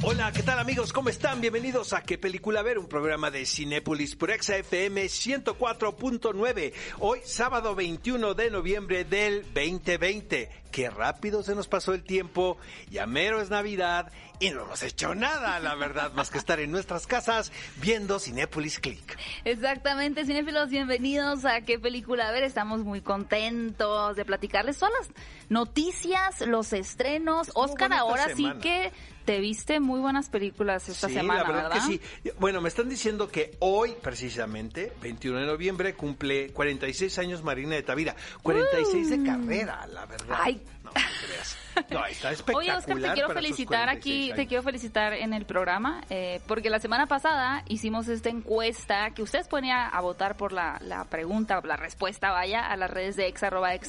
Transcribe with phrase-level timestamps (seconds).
[0.00, 0.92] Hola, ¿qué tal amigos?
[0.92, 1.40] ¿Cómo están?
[1.40, 2.78] Bienvenidos a ¿Qué película ver?
[2.78, 6.72] Un programa de Cinépolis por FM 104.9.
[7.00, 10.50] Hoy, sábado 21 de noviembre del 2020.
[10.70, 12.58] Qué rápido se nos pasó el tiempo.
[12.90, 16.70] Ya mero es Navidad y no hemos hecho nada, la verdad, más que estar en
[16.70, 19.18] nuestras casas viendo Cinépolis Click.
[19.44, 22.44] Exactamente, cinéfilos, bienvenidos a qué película a ver.
[22.44, 25.10] Estamos muy contentos de platicarles todas las
[25.48, 27.50] noticias, los estrenos.
[27.54, 28.92] Oscar, ahora sí que
[29.28, 31.86] te viste muy buenas películas esta sí, semana, la verdad ¿verdad?
[31.86, 32.30] que sí.
[32.38, 37.82] Bueno, me están diciendo que hoy, precisamente, 21 de noviembre, cumple 46 años Marina de
[37.82, 38.16] Tavira.
[38.42, 40.38] 46 de carrera, la verdad.
[40.40, 40.62] Ay.
[40.82, 41.58] No, no creas.
[41.90, 42.56] No, está espectacular.
[42.56, 46.70] Oye, Oscar, te quiero felicitar 46 aquí, te quiero felicitar en el programa, eh, porque
[46.70, 51.60] la semana pasada hicimos esta encuesta que ustedes ir a, votar por la, la pregunta,
[51.64, 53.74] la respuesta, vaya, a las redes de ex arroba.
[53.74, 53.80] Y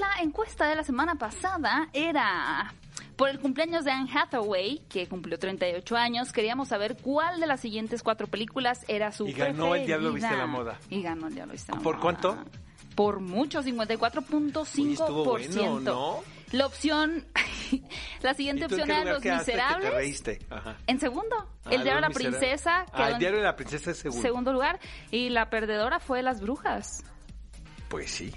[0.00, 2.74] la encuesta de la semana pasada era
[3.16, 6.32] por el cumpleaños de Anne Hathaway, que cumplió 38 años.
[6.32, 10.28] Queríamos saber cuál de las siguientes cuatro películas era su Y ganó El Diablo Viste
[10.28, 10.46] preferida.
[10.46, 10.78] la Moda.
[10.90, 12.02] Y ganó El Diablo Viste la ¿Por Moda.
[12.02, 12.38] cuánto?
[12.94, 14.78] Por mucho, 54.5%.
[14.78, 16.20] Oye, estuvo bueno, ¿no?
[16.52, 17.24] La opción,
[18.22, 19.90] la siguiente ¿Y tú en opción era Los Miserables.
[19.90, 20.38] te reíste?
[20.50, 20.76] Ajá.
[20.86, 22.38] En segundo, Ah, El diario de la Miserables.
[22.38, 24.22] princesa Ah, el diario de la princesa es segundo.
[24.22, 24.78] segundo lugar
[25.10, 27.02] y la perdedora fue Las Brujas.
[27.88, 28.32] Pues sí.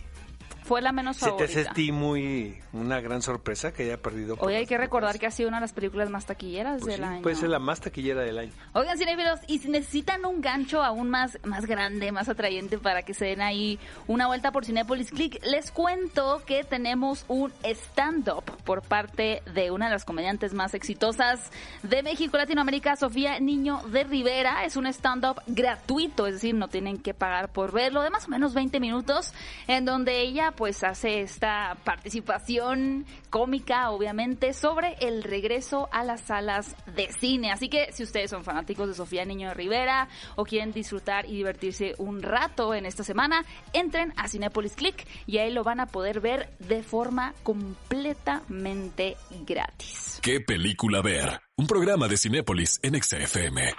[0.70, 1.60] Fue la menos ¿Se te favorita.
[1.62, 4.36] hace a ti muy una gran sorpresa que haya perdido?
[4.40, 7.04] Hoy hay que recordar que ha sido una de las películas más taquilleras Pues del
[7.04, 7.22] sí, año.
[7.24, 8.52] puede ser la más taquillera del año.
[8.74, 13.16] Oigan, cinéfilos, y si necesitan un gancho aún más, más grande, más atrayente para que
[13.16, 18.84] se den ahí una vuelta por Cinépolis Click, les cuento que tenemos un stand-up por
[18.84, 21.50] parte de una de las comediantes más exitosas
[21.82, 24.66] de México, Latinoamérica, Sofía Niño de Rivera.
[24.66, 28.30] Es un stand-up gratuito, es decir, no tienen que pagar por verlo, de más o
[28.30, 29.34] menos 20 minutos,
[29.68, 36.76] en donde ella pues hace esta participación cómica, obviamente, sobre el regreso a las salas
[36.98, 37.54] de cine.
[37.54, 41.96] Así que si ustedes son fanáticos de Sofía Niño Rivera o quieren disfrutar y divertirse
[41.98, 46.20] un rato en esta semana, entren a Cinepolis Click y ahí lo van a poder
[46.20, 49.16] ver de forma completamente
[49.48, 50.20] gratis.
[50.22, 51.40] ¿Qué película ver?
[51.56, 53.76] Un programa de Cinépolis en XFM.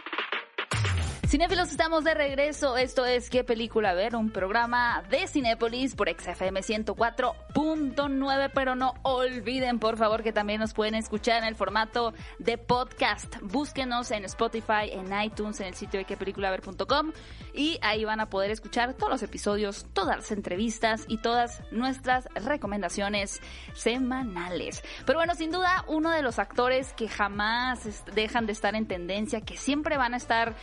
[1.30, 2.76] Cinéfilos, estamos de regreso.
[2.76, 4.16] Esto es ¿Qué película ver?
[4.16, 8.50] Un programa de Cinépolis por XFM 104.9.
[8.52, 13.36] Pero no olviden, por favor, que también nos pueden escuchar en el formato de podcast.
[13.42, 17.12] Búsquenos en Spotify, en iTunes, en el sitio de quepeliculaver.com
[17.54, 22.26] y ahí van a poder escuchar todos los episodios, todas las entrevistas y todas nuestras
[22.34, 23.40] recomendaciones
[23.74, 24.82] semanales.
[25.06, 29.42] Pero bueno, sin duda, uno de los actores que jamás dejan de estar en tendencia,
[29.42, 30.54] que siempre van a estar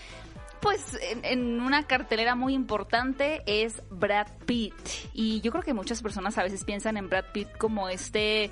[0.62, 4.74] pues en, en una cartelera muy importante es Brad Pitt.
[5.14, 8.52] Y yo creo que muchas personas a veces piensan en Brad Pitt como este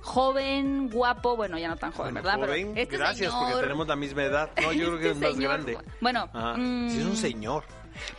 [0.00, 2.36] joven, guapo, bueno, ya no tan joven, ¿verdad?
[2.36, 4.50] Joven, Pero este gracias, porque tenemos la misma edad.
[4.62, 5.78] No, yo creo que es este más señor, grande.
[6.00, 7.64] Bueno, mm, Sí, es un señor.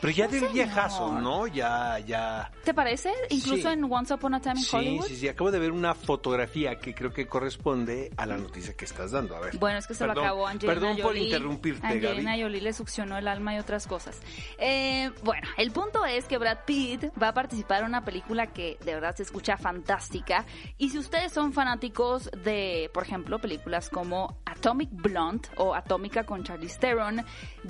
[0.02, 1.20] Pero ya un del viejazo.
[1.20, 1.48] ¿no?
[1.48, 2.52] Ya, ya.
[2.64, 3.12] ¿te parece?
[3.30, 3.74] Incluso Sí.
[3.74, 5.06] en Once Upon a Time in Sí, Hollywood.
[5.06, 5.28] sí, sí.
[5.28, 9.36] Acabo de ver una fotografía que creo que corresponde a la noticia que estás dando.
[9.36, 9.58] A ver.
[9.58, 12.42] Bueno, es que se Perdón, lo acabó Angelina Perdón por interrumpirte, Angelina Gaby.
[12.44, 14.20] Jolie le succionó el alma y otras cosas.
[14.58, 18.78] Eh, bueno, el punto es que Brad Pitt va a participar en una película que
[18.86, 20.46] de verdad se escucha fantástica.
[20.78, 26.44] Y si ustedes son fanáticos de, por ejemplo, películas como Atomic Blonde o Atómica con
[26.44, 27.26] Charlize Theron,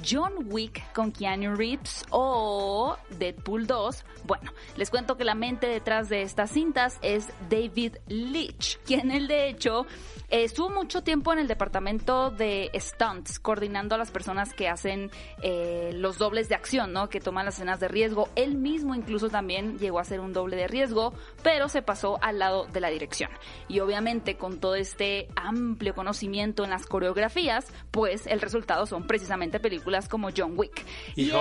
[0.08, 6.10] John Wick con Keanu Reeves o Deadpool 2, bueno, les cuento que la mente detrás
[6.10, 9.86] de estas cintas es David Leitch, quien él de hecho
[10.30, 15.10] eh, estuvo mucho tiempo en el departamento de stunts, coordinando a las personas que hacen
[15.42, 17.10] eh, los dobles de acción, ¿no?
[17.10, 18.30] Que toman las escenas de riesgo.
[18.36, 22.40] Él mismo incluso también llegó a ser un doble de riesgo, pero se pasó al
[22.40, 23.32] lado de la dirección.
[23.68, 29.60] Y obviamente con todo este amplio conocimiento en las coreografías, pues el resultado son precisamente
[29.60, 30.86] películas como John Wick.
[31.16, 31.32] Y y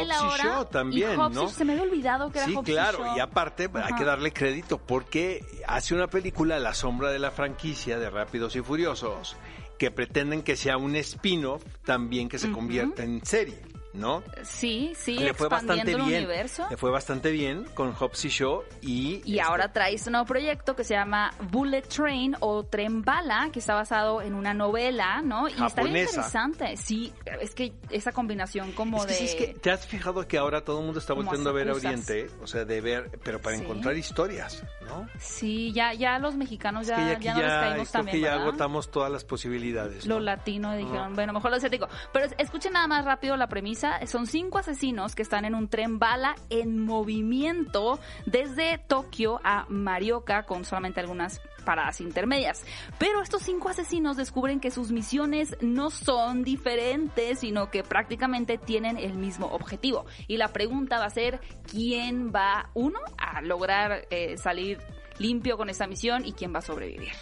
[0.48, 1.48] Shaw también, y ¿no?
[1.48, 3.16] Se me había olvidado que era Sí, claro, Shaw.
[3.16, 7.30] y aparte hay que darle crédito porque hace una película a la sombra de la
[7.30, 9.36] franquicia de Rápidos y Furiosos
[9.78, 13.62] que pretenden que sea un spin-off también que se convierta en serie,
[13.92, 14.22] ¿no?
[14.42, 16.00] Sí, sí, le fue bastante el bien.
[16.02, 16.66] universo.
[16.70, 20.26] Le fue bastante bien con Hobbs y Shaw y Y este, ahora trae este nuevo
[20.26, 25.22] proyecto que se llama Bullet Train o Tren Bala, que está basado en una novela,
[25.22, 25.48] ¿no?
[25.48, 26.76] Y está bien interesante.
[26.76, 29.18] Sí, es que esa combinación como Es que, de...
[29.18, 31.68] sí, es que te has fijado que ahora todo el mundo está volviendo a ver
[31.70, 31.72] a.
[31.74, 33.62] Oriente, o sea, de ver, pero para Sí.
[33.62, 35.06] encontrar historias, ¿no?
[35.18, 38.16] Sí, ya, ya los mexicanos Es ya, que ya ya no les ya, caímos también,
[38.16, 38.48] que ya ¿verdad?
[38.48, 40.06] agotamos todas las posibilidades.
[40.06, 40.20] Lo ¿no?
[40.20, 41.88] latino y dijeron, bueno, mejor lo asiático.
[42.12, 45.68] Pero es- escuchen nada más rápido la premisa son cinco asesinos que están en un
[45.68, 52.64] tren bala en movimiento desde Tokio a Marioka con solamente algunas paradas intermedias.
[52.98, 58.96] Pero estos cinco asesinos descubren que sus misiones no son diferentes, sino que prácticamente tienen
[58.96, 60.06] el mismo objetivo.
[60.26, 64.78] Y la pregunta va a ser, ¿quién va, uno, a lograr eh, salir
[65.18, 67.12] limpio con esta misión y quién va a sobrevivir?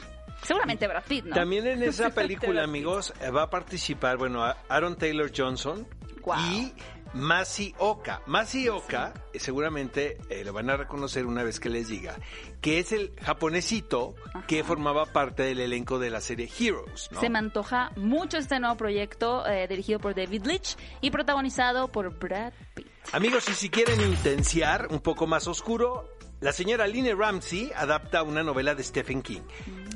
[0.42, 1.34] Seguramente Brad Pitt, ¿no?
[1.34, 5.86] También en esa película, amigos, eh, va a participar, bueno, Aaron Taylor Johnson
[6.26, 6.40] Guau.
[6.40, 6.72] y
[7.14, 8.20] Masi Oka.
[8.26, 12.16] Masi Oka, eh, seguramente eh, lo van a reconocer una vez que les diga,
[12.60, 14.14] que es el japonesito
[14.46, 17.20] que formaba parte del elenco de la serie Heroes, ¿no?
[17.20, 22.18] Se me antoja mucho este nuevo proyecto eh, dirigido por David Leitch y protagonizado por
[22.18, 22.86] Brad Pitt.
[23.12, 28.42] Amigos, y si quieren intenciar un poco más oscuro, la señora Lynne Ramsey adapta una
[28.42, 29.42] novela de Stephen King.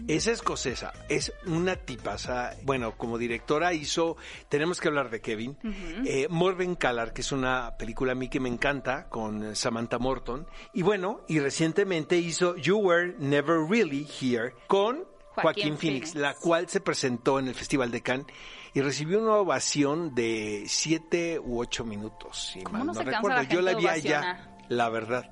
[0.08, 2.56] Es escocesa, es una tipaza.
[2.62, 4.16] Bueno, como directora hizo,
[4.48, 5.56] tenemos que hablar de Kevin,
[6.04, 10.46] eh, Morven Callar, que es una película a mí que me encanta, con Samantha Morton.
[10.72, 15.04] Y bueno, y recientemente hizo You Were Never Really Here con
[15.34, 16.14] Joaquín Joaquín, Phoenix, Phoenix.
[16.14, 18.26] la cual se presentó en el Festival de Cannes
[18.74, 22.50] y recibió una ovación de siete u ocho minutos.
[22.52, 24.49] Si ¿Cómo mal no recuerdo, la yo la vi allá?
[24.70, 25.30] La verdad.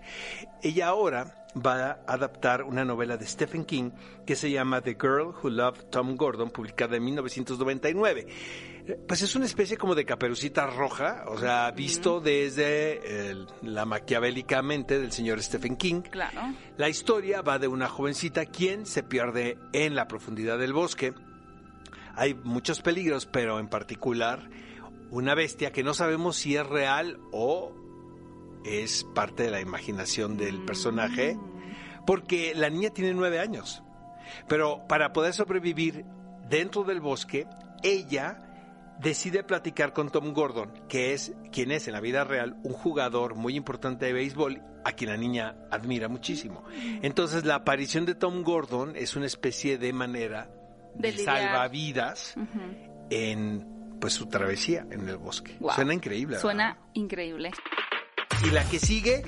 [0.63, 3.91] Ella ahora va a adaptar una novela de Stephen King
[4.27, 8.27] que se llama The Girl Who Loved Tom Gordon, publicada en 1999.
[8.87, 13.85] Eh, Pues es una especie como de caperucita roja, o sea, visto desde el- la
[13.87, 16.03] maquiavélica mente del señor Stephen King.
[16.03, 16.41] Claro.
[16.77, 21.13] La historia va de una jovencita quien se pierde en la profundidad del bosque.
[22.15, 24.49] Hay muchos peligros, pero en particular
[25.11, 27.73] una bestia que no sabemos si es real o
[28.65, 31.39] es parte de la imaginación del personaje,
[32.07, 33.83] porque la niña tiene nueve años.
[34.47, 36.05] Pero para poder sobrevivir
[36.49, 37.47] dentro del bosque,
[37.83, 38.45] ella
[39.01, 43.35] decide platicar con Tom Gordon, que es quien es en la vida real un jugador
[43.35, 46.65] muy importante de béisbol a quien la niña admira muchísimo.
[47.03, 50.51] Entonces la aparición de Tom Gordon es una especie de manera
[50.95, 52.35] de, De salvavidas
[53.11, 55.57] en pues su travesía en el bosque.
[55.75, 56.37] Suena increíble.
[56.37, 56.43] ¿verdad?
[56.43, 57.51] Suena increíble.
[58.45, 59.25] Y la que sigue,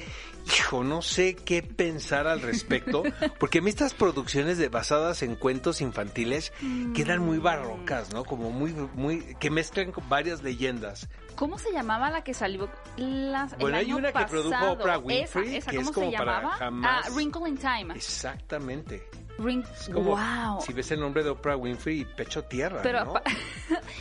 [0.46, 3.02] hijo, no sé qué pensar al respecto,
[3.38, 6.52] porque a mí estas producciones de, basadas en cuentos infantiles
[6.94, 8.24] quedan muy barrocas, ¿no?
[8.24, 11.08] Como muy, muy, que mezclan varias leyendas.
[11.34, 14.70] ¿Cómo se llamaba la que salió las, Bueno, el hay año una que produjo?
[14.72, 17.94] Oprah Winfrey, Esa, esa que ¿cómo es como se para jamás- Ah, Wrinkle in Time.
[17.94, 19.02] Exactamente.
[19.38, 20.60] Ring- Es como, wow.
[20.64, 23.14] si ves el nombre de Oprah Winfrey, pecho tierra, Pero ¿no?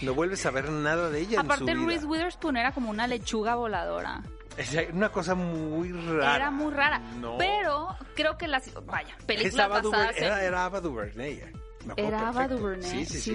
[0.02, 1.88] No vuelves a ver nada de ella Aparte, en su vida.
[1.94, 4.22] Reese Witherspoon era como una lechuga voladora.
[4.94, 6.36] Una cosa muy rara.
[6.36, 7.00] Era muy rara.
[7.20, 7.38] No.
[7.38, 8.70] Pero creo que las.
[8.86, 9.16] Vaya,
[9.92, 11.42] basadas en- era, era Ava DuVernay.
[11.94, 12.48] acuerdo Era Ava.
[12.48, 12.90] DuVernay.
[12.90, 13.32] Sí, sí, sí.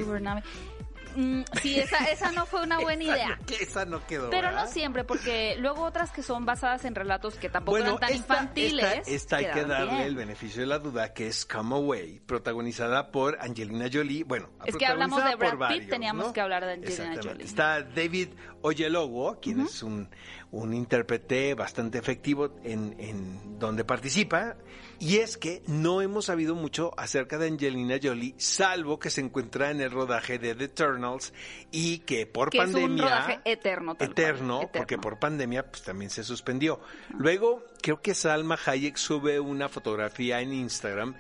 [1.17, 3.29] Mm, sí, esa, esa no fue una buena Esa idea.
[3.39, 4.31] no- que esa no quedó.
[4.31, 8.01] Pero no siempre, porque luego otras que son basadas en relatos que tampoco Bueno, eran
[8.01, 8.85] tan esta, infantiles.
[8.99, 10.03] esta, esta hay que darle bien.
[10.03, 14.25] el beneficio de la duda, que es Come Away, protagonizada por Angelina Jolie.
[14.25, 16.33] Bueno, Es que hablamos de Brad Pitt, teníamos ¿no?
[16.33, 17.21] que hablar de Angelina.
[17.23, 17.45] Jolie.
[17.45, 18.29] Está David
[18.63, 20.09] Oyelowo, quien es un,
[20.51, 24.57] un intérprete bastante efectivo en, en donde participa.
[25.05, 29.71] Y es que no hemos sabido mucho acerca de Angelina Jolie, salvo que se encuentra
[29.71, 31.35] en el rodaje de The Eternals
[31.71, 34.73] y que por Que es un pandemia rodaje eterno, tal cual, eterno, eterno.
[34.73, 36.81] porque por pandemia pues también se suspendió.
[37.19, 41.17] Luego creo que Salma Hayek sube una fotografía en Instagram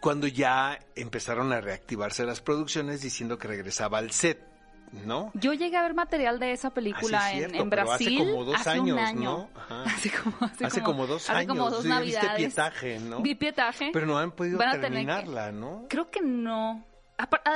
[0.00, 4.49] cuando ya empezaron a reactivarse las producciones diciendo que regresaba al set,
[4.92, 5.30] ¿no?
[5.34, 8.44] Yo llegué a ver material de esa película es en, cierto, en Brasil hace como
[8.44, 9.30] dos hace años, un año.
[9.30, 9.50] ¿no?
[9.60, 9.82] Ajá.
[9.84, 12.36] Hace como, hace Hace como dos hace como años, dos sí, viste navidades.
[12.36, 13.20] Pietaje, ¿no?
[13.20, 13.90] Vi pietaje.
[13.92, 15.86] Pero no han podido que- terminarla, ¿no?
[15.88, 16.84] Creo que no.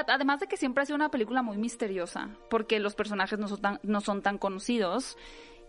[0.08, 3.60] Además de que siempre ha sido una película muy misteriosa, porque los personajes no son
[3.62, 5.16] tan, no son tan conocidos,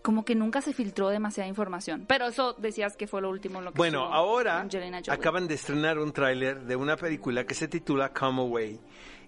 [0.02, 2.04] como que nunca se filtró demasiada información.
[2.06, 4.66] Pero eso decías que fue lo último en lo que Bueno, ahora
[5.08, 8.78] acaban de estrenar un tráiler de una película que se titula Come Away,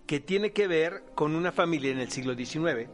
[0.09, 2.89] que tiene que ver con una familia en el siglo XIX,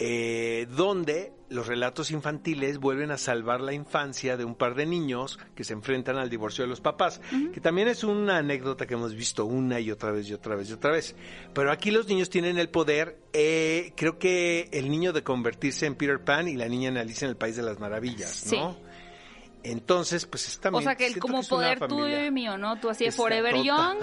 [0.00, 5.38] eh, donde los relatos infantiles vuelven a salvar la infancia de un par de niños
[5.54, 7.20] que se enfrentan al divorcio de los papás,
[7.54, 10.68] que también es una anécdota que hemos visto una y otra vez y otra vez
[10.70, 11.14] y otra vez.
[11.54, 15.94] Pero aquí los niños tienen el poder, eh, creo que el niño de convertirse en
[15.94, 18.56] Peter Pan y la niña en Alicia en el País de las Maravillas, Sí.
[19.64, 20.80] Entonces, pues es también...
[20.80, 22.76] O sea, que el siento como poder tuyo y mío, ¿no?
[22.80, 23.98] Tú así de Forever Young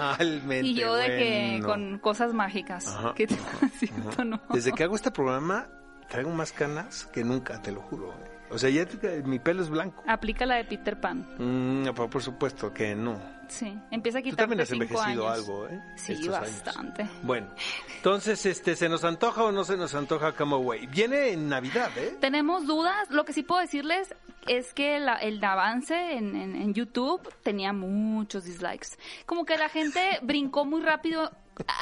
[0.62, 1.66] y yo de que bueno.
[1.68, 2.86] con cosas mágicas.
[2.88, 4.24] Ajá, Que te- ajá, ¿cierto, ajá.
[4.24, 4.40] no?
[4.52, 5.68] Desde que hago este programa,
[6.08, 8.14] traigo más canas que nunca, te lo juro.
[8.50, 10.02] O sea, ya te- mi pelo es blanco.
[10.06, 11.26] Aplica la de Peter Pan.
[11.38, 13.20] Mm, por supuesto que no.
[13.50, 15.38] Sí, empieza a Tú quitar también has envejecido años.
[15.38, 15.80] algo, ¿eh?
[15.96, 16.62] Sí, Estos años.
[16.64, 17.08] bastante.
[17.22, 17.48] Bueno,
[17.96, 20.86] entonces, este, ¿se nos antoja o no se nos antoja Come Away?
[20.86, 22.16] Viene en Navidad, ¿eh?
[22.20, 23.10] Tenemos dudas.
[23.10, 24.14] Lo que sí puedo decirles
[24.46, 28.88] es que la- el avance en, en- en YouTube tenía muchos dislikes.
[29.26, 31.30] Como que la gente brincó muy rápido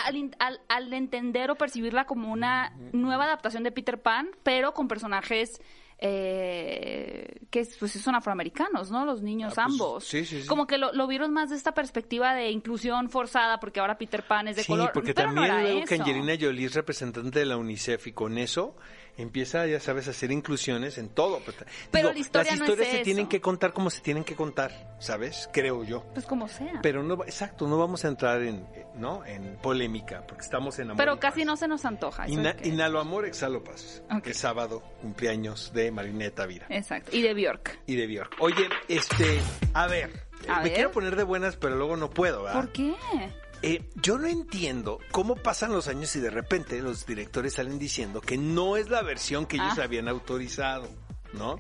[0.07, 4.89] al, al- al entender o percibirla como una nueva adaptación de Peter Pan, pero con
[4.89, 5.61] personajes
[6.01, 9.05] eh, que pues, son afroamericanos, ¿no?
[9.05, 10.05] Los niños Ah, pues, ambos.
[10.05, 10.47] sí, sí, sí.
[10.49, 14.23] Como que lo, lo vieron más de esta perspectiva de inclusión forzada, porque ahora Peter
[14.27, 14.91] Pan es de Sí, color.
[14.93, 15.95] porque pero no también era luego que.
[15.97, 18.77] Angelina Jolie es representante de la UNICEF y con eso
[19.19, 21.43] empieza, ya sabes, a hacer inclusiones en todo.
[21.91, 23.05] Pero la historia las no historias es se eso.
[23.05, 25.51] tienen que contar como se tienen que contar, ¿sabes?
[25.53, 26.05] Creo yo.
[26.15, 26.79] Pues como sea.
[26.83, 29.25] Pero no, exacto, no vamos a entrar en, eh, ¿no?
[29.27, 31.47] En polémica, porque estamos en amor Pero casi paz.
[31.47, 32.27] no se nos antoja.
[32.29, 34.03] Ina- que- Inhalo amor, exhalo paz.
[34.11, 34.29] Ok.
[34.29, 37.15] Es sábado, cumpleaños de Marineta Vira Exacto.
[37.15, 37.81] Y de Bjork.
[37.87, 38.37] y de Bjork.
[38.41, 39.41] Oye, este,
[39.75, 40.11] a ver,
[40.49, 40.75] A me ver.
[40.75, 42.61] quiero poner de buenas, pero luego no puedo, ¿verdad?
[42.61, 42.95] ¿Por qué?
[43.63, 48.21] Eh, yo no entiendo cómo pasan los años y de repente los directores salen diciendo
[48.21, 49.83] que no es la versión que ellos Ah.
[49.85, 50.89] habían autorizado,
[51.33, 51.59] ¿no?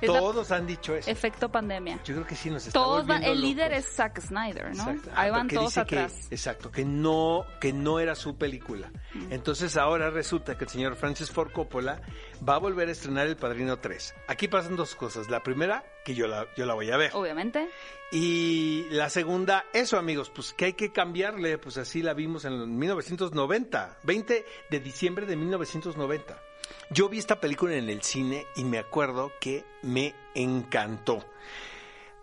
[0.00, 1.10] Es Todos han dicho eso.
[1.10, 1.96] Efecto pandemia.
[2.04, 4.82] Yo creo que sí nos está Todos volviendo el líder es Zack Snyder, ¿no?
[4.90, 5.10] Exacto.
[5.14, 6.28] Ah, Ahí van todos dice que- atrás.
[6.30, 8.90] exacto, que no, que no era su película.
[9.12, 9.30] Mm.
[9.32, 12.00] Entonces ahora resulta que el señor Francis Ford Coppola
[12.46, 14.14] va a volver a estrenar El Padrino 3.
[14.28, 15.28] Aquí pasan dos cosas.
[15.28, 17.10] La primera, que yo la, yo la voy a ver.
[17.14, 17.68] Obviamente.
[18.12, 22.76] Y la segunda, eso amigos, pues que hay que cambiarle, pues así la vimos en
[22.78, 26.42] 1990, 20 de diciembre de 1990.
[26.90, 31.24] Yo vi esta película en el cine y me acuerdo que me encantó.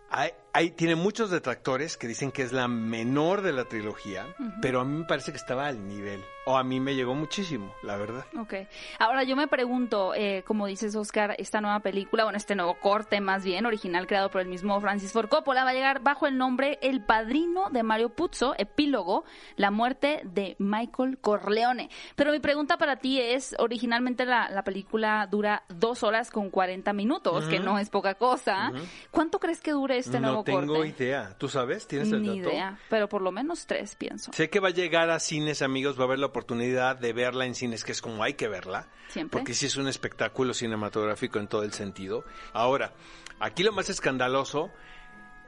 [0.09, 0.31] Hay,
[0.75, 4.25] tiene muchos detractores que dicen que es la menor de la trilogía,
[4.61, 6.23] pero a mí me parece que estaba al nivel.
[6.49, 8.25] O a mí me llegó muchísimo, la verdad.
[8.39, 8.53] Ok.
[8.99, 13.19] Ahora yo me pregunto, eh, como dices Oscar, esta nueva película, bueno, este nuevo corte
[13.19, 16.37] más bien, original creado por el mismo Francis Ford Coppola, va a llegar bajo el
[16.37, 19.25] nombre El Padrino de Mario Puzo, epílogo,
[19.57, 21.89] la muerte de Michael Corleone.
[22.15, 26.93] Pero mi pregunta para ti es, originalmente la, la película dura dos horas con 40
[26.93, 28.71] minutos, que no es poca cosa.
[29.11, 31.35] ¿Cuánto crees que dure este nuevo no tengo idea.
[31.37, 31.87] ¿Tú sabes?
[31.87, 32.49] ¿Tienes el Ni dato?
[32.51, 34.31] idea, pero por lo menos tres, pienso.
[34.33, 37.45] Sé que va a llegar a cines, amigos, va a haber la oportunidad de verla
[37.45, 38.87] en cines, que es como hay que verla.
[39.09, 39.39] Siempre.
[39.39, 42.23] Porque sí es un espectáculo cinematográfico en todo el sentido.
[42.53, 42.93] Ahora,
[43.39, 44.71] aquí lo más escandaloso,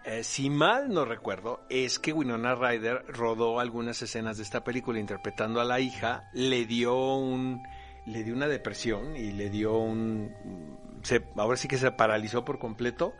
[0.05, 4.99] eh, si mal no recuerdo, es que Winona Ryder rodó algunas escenas de esta película
[4.99, 7.61] interpretando a la hija, le dio un
[8.05, 12.59] le dio una depresión y le dio un se, ahora sí que se paralizó por
[12.59, 13.13] completo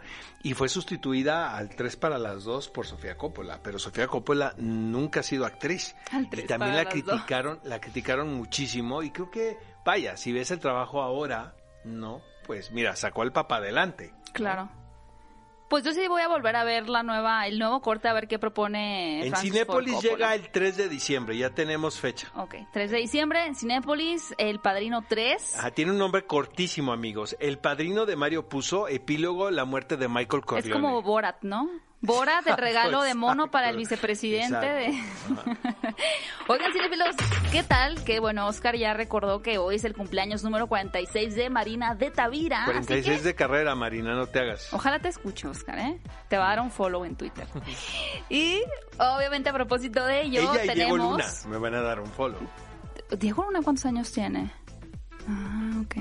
[0.44, 5.22] y fue sustituida al 3 para las 2 por Sofía Coppola, pero Sofía Coppola nunca
[5.22, 5.96] ha sido actriz.
[6.32, 6.94] Y también la dos.
[6.94, 12.72] criticaron, la criticaron muchísimo y creo que vaya, si ves el trabajo ahora, no, pues
[12.72, 14.14] mira, sacó al papá adelante.
[14.34, 14.70] Claro.
[15.70, 18.28] Pues yo sí voy a volver a ver la nueva, el nuevo corte a ver
[18.28, 22.32] qué propone En Francis Cinépolis llega el 3 de diciembre, ya tenemos fecha.
[22.36, 25.60] Ok, 3 de diciembre en Cinépolis, El Padrino 3.
[25.60, 27.38] Ajá, tiene un nombre cortísimo, amigos.
[27.40, 30.82] El padrino de Mario puso epílogo la muerte de Michael es Corleone.
[30.82, 31.70] como Borat, ¿no?
[32.02, 34.88] Borat, el regalo de mono para el Exacto, vicepresidente de...
[36.48, 37.16] Oigan, cinefilos,
[37.52, 38.04] ¿qué tal?
[38.04, 42.10] Que bueno, Oscar ya recordó que hoy es el cumpleaños número 46 de Marina de
[42.12, 42.64] Tavira.
[42.64, 44.74] así 46 que de carrera, Marina, no te hagas.
[44.74, 46.00] Ojalá te escuche, Oscar, ¿eh?
[46.30, 47.48] Te va a dar un follow en Twitter.
[48.30, 48.62] Y
[48.98, 51.00] obviamente a propósito de ello, Ella y Diego tenemos...
[51.00, 52.40] Luna me van a dar un follow.
[53.18, 54.52] Diego Luna, ¿cuántos años tiene?
[55.28, 55.96] Ah, ok.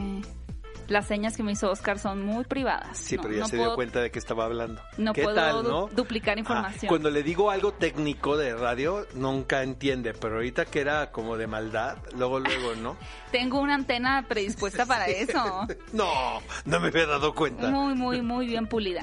[0.89, 2.97] Las señas que me hizo Oscar son muy privadas.
[2.99, 4.83] Sí, No- pero ya no se puedo- dio cuenta de que estaba hablando.
[4.97, 5.87] No ¿Qué puedo tal, du- no?
[5.89, 6.89] duplicar Ah, información.
[6.89, 11.47] cuando le digo algo técnico de radio, nunca entiende, pero ahorita que era como de
[11.47, 12.97] maldad, luego, luego, ¿no?
[13.33, 15.67] Tengo una antena predispuesta para eso.
[15.93, 17.69] No, no me había dado cuenta.
[17.69, 19.03] Muy, muy, muy bien pulida.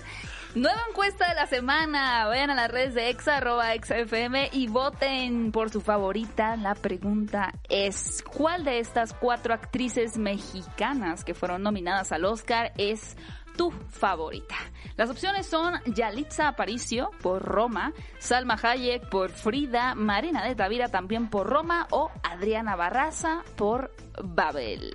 [0.55, 2.27] Nueva encuesta de la semana.
[2.27, 3.75] Vayan a las redes de Exa, arroba
[4.53, 6.55] y voten por su favorita.
[6.55, 13.17] La pregunta es, ¿cuál de estas cuatro actrices mexicanas que fueron nominadas al Oscar es
[13.57, 14.55] tu favorita?
[14.95, 21.29] Las opciones son Yalitza Aparicio por Roma, Salma Hayek por Frida, Marina de Tavira también
[21.29, 23.93] por Roma o Adriana Barraza por
[24.23, 24.93] Babel.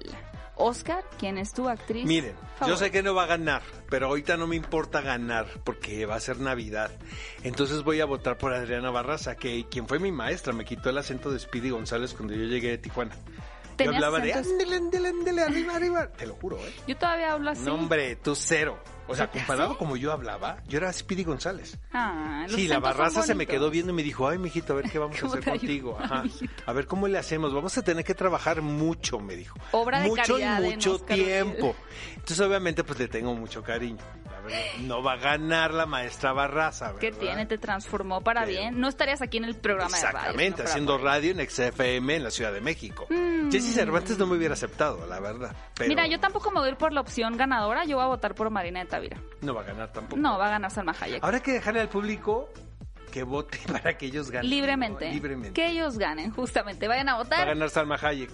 [0.61, 2.05] Oscar, ¿quién es tu actriz?
[2.05, 2.35] Miren,
[2.67, 6.17] yo sé que no va a ganar, pero ahorita no me importa ganar porque va
[6.17, 6.91] a ser Navidad.
[7.43, 10.99] Entonces voy a votar por Adriana Barraza, que quien fue mi maestra, me quitó el
[10.99, 13.17] acento de Speedy González cuando yo llegué de Tijuana.
[13.85, 16.09] Yo hablaba de ándele, ándele, ándele, arriba, arriba.
[16.09, 16.73] Te lo juro, ¿eh?
[16.87, 17.63] Yo todavía hablo así.
[17.63, 18.79] No, hombre, tú cero.
[19.11, 21.77] O sea, ¿Se te comparado como yo hablaba, yo era Speedy González.
[21.93, 24.77] Ah, los Sí, la barraza se me quedó viendo y me dijo, ay, mijito, a
[24.77, 25.99] ver qué vamos a ¿Cómo hacer contigo.
[26.01, 26.23] Ajá.
[26.65, 27.53] A ver cómo le hacemos.
[27.53, 29.59] Vamos a tener que trabajar mucho, me dijo.
[29.73, 31.75] Obra de mucho caridad y en mucho Oscar tiempo.
[32.15, 33.99] Entonces, obviamente, pues le tengo mucho cariño.
[34.81, 37.21] No va a ganar la maestra Barraza, ¿Qué ¿verdad?
[37.21, 37.47] tiene?
[37.47, 38.81] Te transformó para bien.
[38.81, 40.19] No estarías aquí en el programa de radio.
[40.19, 43.07] Exactamente, haciendo radio en XFM en la Ciudad de México.
[43.11, 43.51] Mm.
[43.51, 45.55] Jesse Cervantes no me hubiera aceptado, la verdad.
[45.77, 47.85] Pero Mira, yo tampoco me voy a ir por la opción ganadora.
[47.85, 49.19] Yo voy a votar por Marina de Tavira.
[49.41, 50.21] No va a ganar tampoco.
[50.21, 51.23] No, va a ganar Salma Hayek.
[51.23, 52.49] Ahora hay que dejarle al público
[53.11, 54.51] que vote para que ellos ganen.
[54.51, 55.09] Libremente.
[55.09, 55.13] ¿no?
[55.15, 55.53] Libremente.
[55.53, 56.89] Que ellos ganen, justamente.
[56.89, 57.47] Vayan a Va a votar.
[57.47, 58.31] ganar Salma Hayek.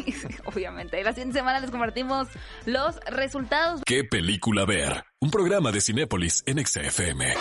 [0.44, 1.00] Obviamente.
[1.00, 2.28] Y la siguiente semana les compartimos
[2.66, 3.82] los resultados.
[3.84, 5.04] ¿Qué película ver?
[5.20, 7.34] Un programa de Cinépolis en XFM.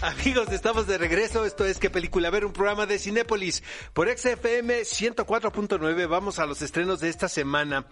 [0.00, 1.44] Amigos, estamos de regreso.
[1.44, 2.44] Esto es ¿Qué película ver?
[2.44, 3.64] Un programa de Cinépolis.
[3.92, 7.84] Por XFM 104.9 vamos a los estrenos de esta semana.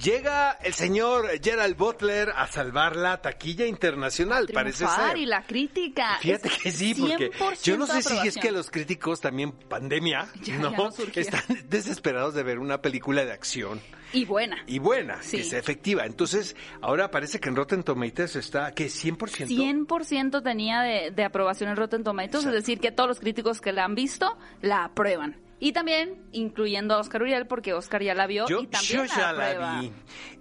[0.00, 5.16] Llega el señor Gerald Butler a salvar la taquilla internacional, parece ser.
[5.16, 6.18] y la crítica.
[6.20, 9.50] Fíjate Es que sí, porque 100% yo no sé si es que los críticos también,
[9.50, 10.70] pandemia, Ya, ¿no?
[10.70, 11.20] ya no surgía.
[11.22, 13.80] Están desesperados de ver una película de acción
[14.12, 14.62] Y buena.
[14.66, 15.38] y buena, Sí.
[15.38, 16.04] que sea efectiva.
[16.06, 19.46] Entonces, ahora parece que en Rotten Tomatoes está, que 100%.
[19.48, 23.72] 100% tenía de, de aprobación en Rotten Tomatoes, es decir, que todos los críticos que
[23.72, 25.40] la han visto la aprueban.
[25.62, 29.04] Y también incluyendo a Oscar Uriel, porque Oscar ya la vio Yo, y también yo
[29.04, 29.80] ya la aprueba.
[29.82, 29.92] vi.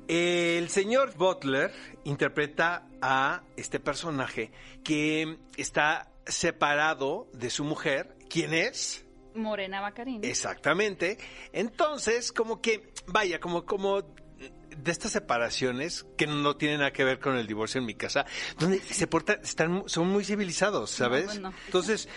[0.07, 1.71] El señor Butler
[2.05, 4.51] interpreta a este personaje
[4.83, 8.15] que está separado de su mujer.
[8.29, 9.05] ¿Quién es?
[9.36, 10.24] Morena Bacarín.
[10.24, 11.17] Exactamente.
[11.53, 17.19] Entonces, como que, vaya, como, como de estas separaciones que no tienen nada que ver
[17.19, 18.25] con el divorcio en mi casa,
[18.57, 21.25] donde se portan, están, son muy civilizados, ¿sabes?
[21.25, 21.53] pues no.
[21.65, 22.07] Entonces,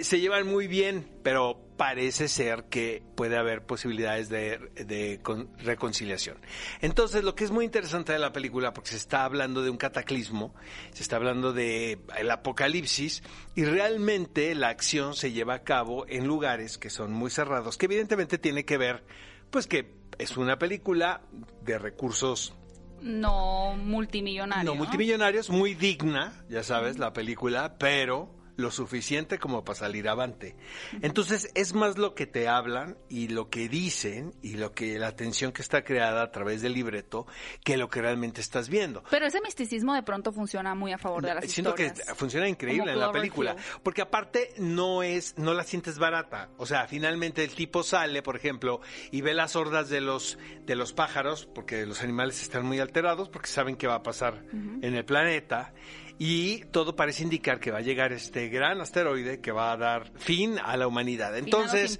[0.00, 6.38] se llevan muy bien, pero parece ser que puede haber posibilidades de, de con- reconciliación.
[6.80, 9.76] Entonces, lo que es muy interesante de la película, porque se está hablando de un
[9.76, 10.54] cataclismo,
[10.92, 13.22] se está hablando de el apocalipsis,
[13.56, 17.86] y realmente la acción se lleva a cabo en lugares que son muy cerrados, que
[17.86, 19.04] evidentemente tiene que ver,
[19.50, 21.22] pues que es una película
[21.64, 22.54] de recursos
[23.00, 24.70] No multimillonario.
[24.70, 30.56] no multimillonarios, muy digna, ya sabes, la película, pero lo suficiente como para salir avante.
[31.00, 35.16] Entonces es más lo que te hablan y lo que dicen y lo que la
[35.16, 37.26] tensión que está creada a través del libreto
[37.64, 39.02] que lo que realmente estás viendo.
[39.10, 42.06] Pero ese misticismo de pronto funciona muy a favor de las Siento historias.
[42.08, 46.50] que funciona increíble en la película, porque aparte no es, no la sientes barata.
[46.58, 50.76] O sea, finalmente el tipo sale, por ejemplo, y ve las hordas de los, de
[50.76, 54.94] los pájaros, porque los animales están muy alterados, porque saben qué va a pasar en
[54.94, 55.72] el planeta.
[56.18, 60.12] Y todo parece indicar que va a llegar este gran asteroide que va a dar
[60.18, 61.36] fin a la humanidad.
[61.36, 61.98] Entonces,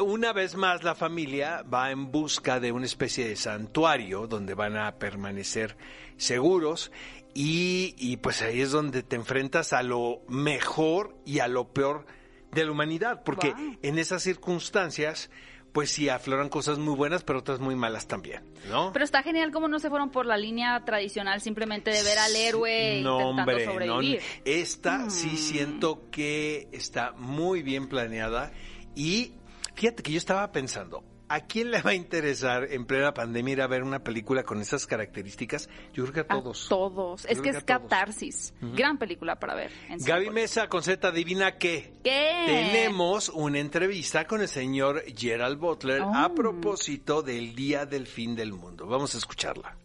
[0.00, 4.76] una vez más la familia va en busca de una especie de santuario donde van
[4.76, 5.76] a permanecer
[6.16, 6.92] seguros
[7.34, 12.06] y, y pues ahí es donde te enfrentas a lo mejor y a lo peor
[12.52, 13.76] de la humanidad, porque Wow.
[13.82, 15.30] en esas circunstancias
[15.76, 18.94] pues sí afloran cosas muy buenas pero otras muy malas también, ¿no?
[18.94, 22.34] Pero está genial cómo no se fueron por la línea tradicional simplemente de ver al
[22.34, 23.72] héroe No, intentando hombre, no.
[23.72, 24.20] sobrevivir.
[24.46, 25.36] Esta sí Mm.
[25.36, 28.52] siento que está muy bien planeada
[28.94, 29.34] y
[29.74, 33.62] fíjate que yo estaba pensando, ¿a quién le va a interesar en plena pandemia ir
[33.62, 35.68] a ver una película con esas características?
[35.92, 36.68] Yo creo que a A todos.
[36.68, 37.22] todos.
[37.22, 37.80] Yo Es que que es a todos.
[37.82, 38.54] catarsis.
[38.60, 39.70] Gran película para ver.
[39.88, 40.30] en Gaby.
[40.30, 41.92] Mesa con Z, adivina qué.
[42.04, 42.42] ¿Qué?
[42.46, 46.34] Tenemos una entrevista con el señor Gerald Butler a Oh.
[46.34, 48.86] propósito del Día del Fin del Mundo.
[48.86, 49.76] Vamos a escucharla.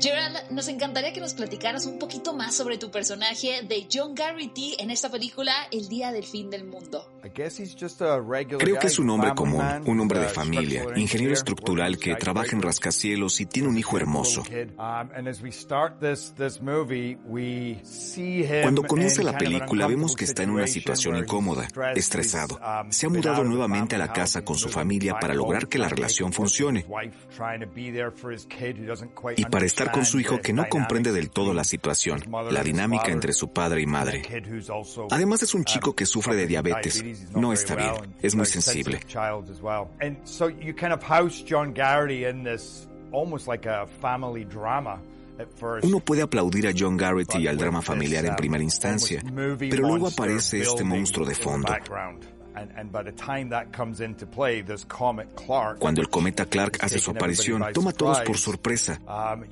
[0.00, 4.76] Gerald, nos encantaría que nos platicaras un poquito más sobre tu personaje de John Garrity
[4.78, 7.10] en esta película El Día del Fin del Mundo.
[8.58, 12.62] Creo que es un hombre común, un hombre de familia, ingeniero estructural que trabaja en
[12.62, 14.42] rascacielos y tiene un hijo hermoso.
[18.62, 22.60] Cuando comienza la película vemos que está en una situación incómoda, estresado.
[22.90, 26.32] Se ha mudado nuevamente a la casa con su familia para lograr que la relación
[26.32, 26.86] funcione
[29.36, 33.10] y para estar con su hijo que no comprende del todo la situación, la dinámica
[33.10, 34.22] entre su padre y madre.
[35.10, 37.04] Además es un chico que sufre de diabetes.
[37.34, 39.00] No está bien, es muy sensible.
[45.82, 49.22] Uno puede aplaudir a John Garrity y al drama familiar en primera instancia,
[49.58, 51.72] pero luego aparece este monstruo de fondo.
[55.78, 59.00] Cuando el cometa Clark hace su aparición, toma a todos por sorpresa.
[59.06, 59.44] Um,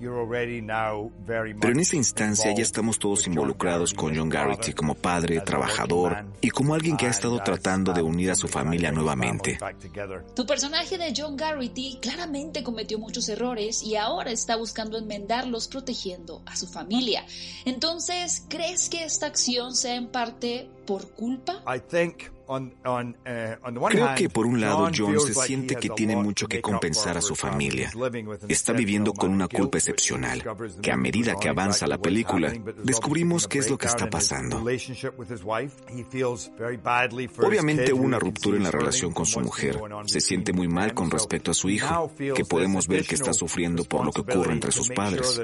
[1.61, 6.51] Pero en esa instancia ya estamos todos involucrados con John Garrity como padre, trabajador y
[6.51, 9.59] como alguien que ha estado tratando de unir a su familia nuevamente.
[10.35, 16.43] Tu personaje de John Garrity claramente cometió muchos errores y ahora está buscando enmendarlos protegiendo
[16.47, 17.25] a su familia.
[17.65, 21.63] Entonces, ¿crees que esta acción sea en parte por culpa?
[21.67, 27.21] Uh, Creo que por un lado John se siente que tiene mucho que compensar a
[27.21, 27.91] su familia.
[28.49, 30.43] Está viviendo con una culpa excepcional,
[30.83, 32.53] que a medida que avanza la película,
[32.83, 34.59] descubrimos qué es lo que está pasando.
[37.39, 39.81] Obviamente hubo una ruptura en la relación con su mujer.
[40.07, 43.85] Se siente muy mal con respecto a su hijo, que podemos ver que está sufriendo
[43.85, 45.41] por lo que ocurre entre sus padres.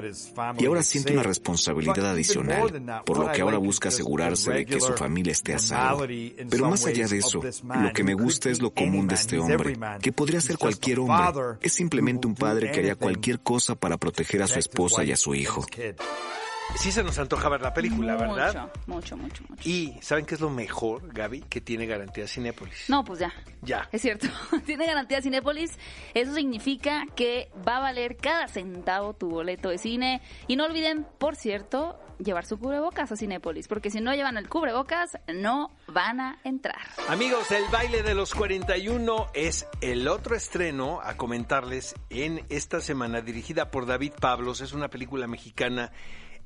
[0.57, 4.93] Y ahora siente una responsabilidad adicional, por lo que ahora busca asegurarse de que su
[4.93, 6.05] familia esté a salvo.
[6.49, 9.77] Pero más allá de eso, lo que me gusta es lo común de este hombre,
[10.01, 11.57] que podría ser cualquier hombre.
[11.61, 15.17] Es simplemente un padre que haría cualquier cosa para proteger a su esposa y a
[15.17, 15.65] su hijo.
[16.75, 18.71] Sí se nos antoja ver la película, ¿verdad?
[18.87, 19.61] Mucho, mucho, mucho.
[19.67, 21.41] Y ¿saben qué es lo mejor, Gaby?
[21.41, 22.89] Que tiene garantía Cinépolis.
[22.89, 23.33] No, pues ya.
[23.61, 23.87] Ya.
[23.91, 24.27] Es cierto.
[24.65, 25.77] tiene garantía Cinépolis.
[26.13, 30.21] Eso significa que va a valer cada centavo tu boleto de cine.
[30.47, 34.49] Y no olviden, por cierto, llevar su cubrebocas a Cinépolis, porque si no llevan el
[34.49, 36.79] cubrebocas, no van a entrar.
[37.07, 43.21] Amigos, el baile de los 41 es el otro estreno a comentarles en esta semana,
[43.21, 44.61] dirigida por David Pablos.
[44.61, 45.91] Es una película mexicana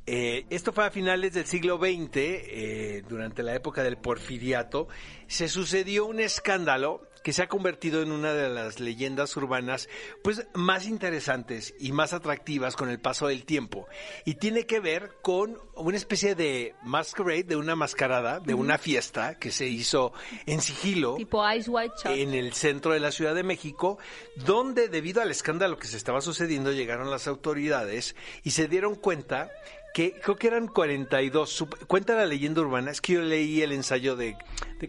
[0.07, 4.88] eh, esto fue a finales del siglo XX, eh, durante la época del porfiriato.
[5.27, 9.89] Se sucedió un escándalo que se ha convertido en una de las leyendas urbanas
[10.23, 13.88] pues más interesantes y más atractivas con el paso del tiempo.
[14.25, 19.39] Y tiene que ver con una especie de masquerade, de una mascarada, de una fiesta
[19.39, 20.13] que se hizo
[20.45, 23.97] en sigilo tipo Ice White en el centro de la Ciudad de México,
[24.35, 29.49] donde debido al escándalo que se estaba sucediendo llegaron las autoridades y se dieron cuenta
[29.95, 31.67] que creo que eran 42.
[31.88, 34.36] Cuenta la leyenda urbana, es que yo leí el ensayo de,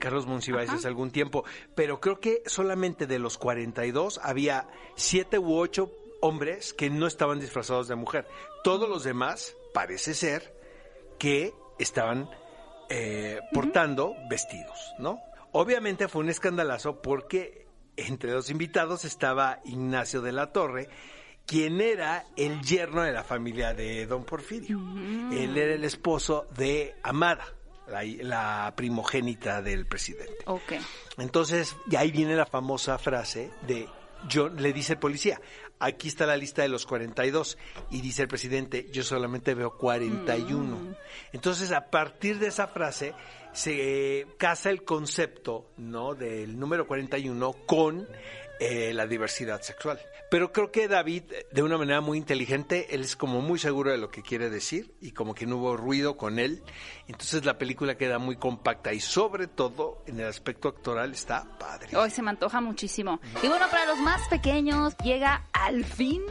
[0.00, 1.44] Carlos Monsiváis hace algún tiempo,
[1.76, 4.66] pero creo que solamente de los 42 había
[4.96, 5.92] 7 u 8
[6.22, 8.26] hombres que no estaban disfrazados de mujer.
[8.64, 10.52] Todos los demás, parece ser,
[11.20, 12.28] que estaban
[12.88, 15.20] eh, portando vestidos, ¿no?
[15.52, 20.88] Obviamente fue un escandalazo porque entre los invitados estaba Ignacio de la Torre,
[21.46, 24.80] quien era el yerno de la familia de don Porfirio.
[25.32, 27.46] Él era el esposo de Amada,
[27.86, 30.38] la, primogénita del presidente.
[30.44, 30.80] Okay.
[31.18, 33.88] Entonces, y ahí viene la famosa frase de
[34.32, 35.40] John, le dice el policía,
[35.78, 37.58] aquí está la lista de los 42
[37.90, 40.76] y dice el presidente, yo solamente veo 41.
[40.76, 40.94] Mm.
[41.32, 43.14] Entonces, a partir de esa frase
[43.52, 46.14] se casa el concepto, ¿no?
[46.14, 48.06] del número 41 con
[48.60, 50.00] eh, la diversidad sexual.
[50.30, 53.98] Pero creo que David, de una manera muy inteligente, él es como muy seguro de
[53.98, 56.62] lo que quiere decir y como que no hubo ruido con él.
[57.06, 61.96] Entonces la película queda muy compacta y sobre todo en el aspecto actoral está padre.
[61.96, 63.20] Hoy se me antoja muchísimo.
[63.42, 66.22] Y bueno, para los más pequeños llega al fin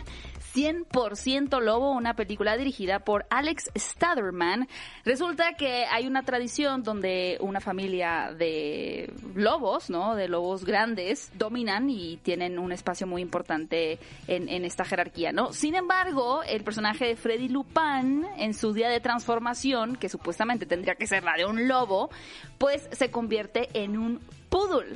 [0.56, 4.70] 100% Lobo, una película dirigida por Alex Staderman.
[5.04, 10.16] Resulta que hay una tradición donde una familia de lobos, ¿no?
[10.16, 15.52] De lobos grandes, dominan y tienen un espacio muy importante en, esta jerarquía, ¿no?
[15.52, 20.96] Sin embargo, el personaje de Freddy Lupin, en su día de transformación, que supuestamente tendría
[20.96, 22.10] que ser la de un lobo,
[22.58, 24.96] pues se convierte en un poodle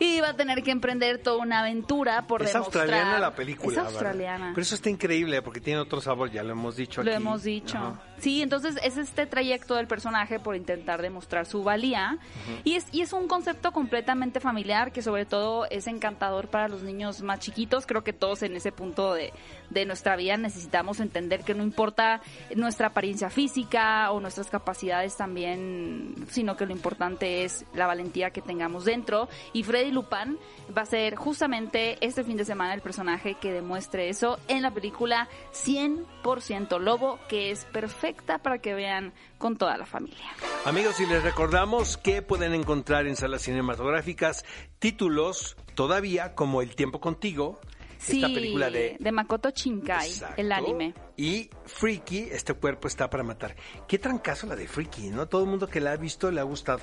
[0.00, 2.86] y va a tener que emprender toda una aventura por es demostrar.
[2.86, 3.82] Es australiana la película.
[3.82, 4.50] Es australiana.
[4.54, 7.98] Pero eso está increíble porque tiene otro sabor, ya lo hemos dicho Lo hemos dicho.
[8.20, 12.18] Sí, entonces es este trayecto del personaje por intentar demostrar su valía
[12.64, 16.82] y, es, y es un concepto completamente familiar que sobre todo es encantador para los
[16.82, 17.86] niños más chiquitos.
[17.86, 19.32] Creo que todos en ese punto de,
[19.70, 22.20] de nuestra vida necesitamos entender que no importa
[22.54, 28.42] nuestra apariencia física o nuestras capacidades también, sino que lo importante es la valentía que
[28.42, 29.30] tengamos dentro.
[29.54, 30.38] Y Freddy Lupin
[30.76, 34.72] va a ser justamente este fin de semana el personaje que demuestre eso en la
[34.72, 38.09] película 100% Lobo, que es perfecto
[38.42, 40.26] para que vean con toda la familia.
[40.64, 44.44] Amigos, y les recordamos que pueden encontrar en salas cinematográficas
[44.78, 47.60] títulos todavía como El tiempo contigo,
[48.08, 48.96] esta película de...
[48.98, 50.94] de Makoto Shinkai, el anime.
[51.16, 53.54] Y Freaky, este cuerpo está para matar.
[53.86, 55.28] Qué trancazo la de Freaky, ¿no?
[55.28, 56.80] Todo el mundo que la ha visto le ha gustado.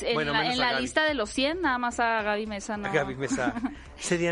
[0.00, 2.88] En bueno, la, en la lista de los 100, nada más a Gaby Mesa no.
[2.88, 3.54] A Gaby Mesa.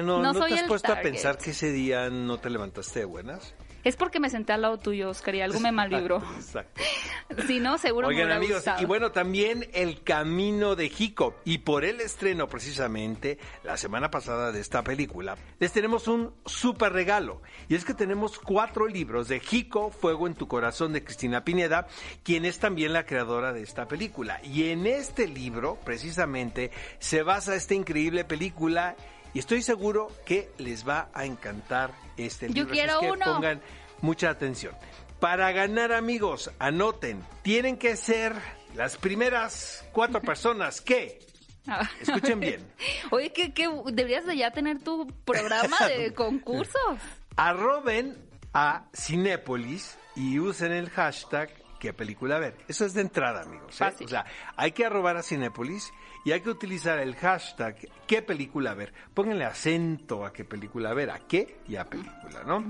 [0.02, 3.54] No, te has puesto a pensar que ese día no te levantaste de buenas?
[3.84, 6.22] Es porque me senté al lado tuyo, Oscar, y algo me malvibró.
[6.36, 6.80] Exacto.
[7.46, 8.82] si no, seguro Oigan, me amigos, gustado.
[8.82, 11.34] y bueno, también El Camino de Jico.
[11.44, 16.92] Y por el estreno, precisamente, la semana pasada de esta película, les tenemos un súper
[16.92, 17.42] regalo.
[17.68, 21.86] Y es que tenemos cuatro libros de Jico, Fuego en tu Corazón, de Cristina Pineda,
[22.22, 24.40] quien es también la creadora de esta película.
[24.44, 28.96] Y en este libro, precisamente, se basa esta increíble película.
[29.34, 32.64] Y estoy seguro que les va a encantar este libro.
[32.64, 33.24] Yo quiero es que uno.
[33.24, 33.62] pongan
[34.00, 34.74] mucha atención.
[35.20, 38.34] Para ganar, amigos, anoten, tienen que ser
[38.74, 41.20] las primeras cuatro personas que,
[41.68, 41.88] Ah.
[42.00, 42.60] escuchen bien,
[43.12, 46.98] Oye, que, que deberías de ya tener tu programa de concursos.
[47.36, 48.16] arroben
[48.52, 51.50] a Cinépolis y usen el hashtag
[51.82, 52.56] qué película ver.
[52.68, 53.74] Eso es de entrada, amigos.
[53.74, 53.78] ¿eh?
[53.78, 54.06] Fácil.
[54.06, 54.24] O sea,
[54.56, 55.92] hay que arrobar a Cinépolis
[56.24, 58.92] y hay que utilizar el hashtag qué película ver.
[59.14, 62.64] Pónganle acento a qué película ver, a qué y a película, ¿no?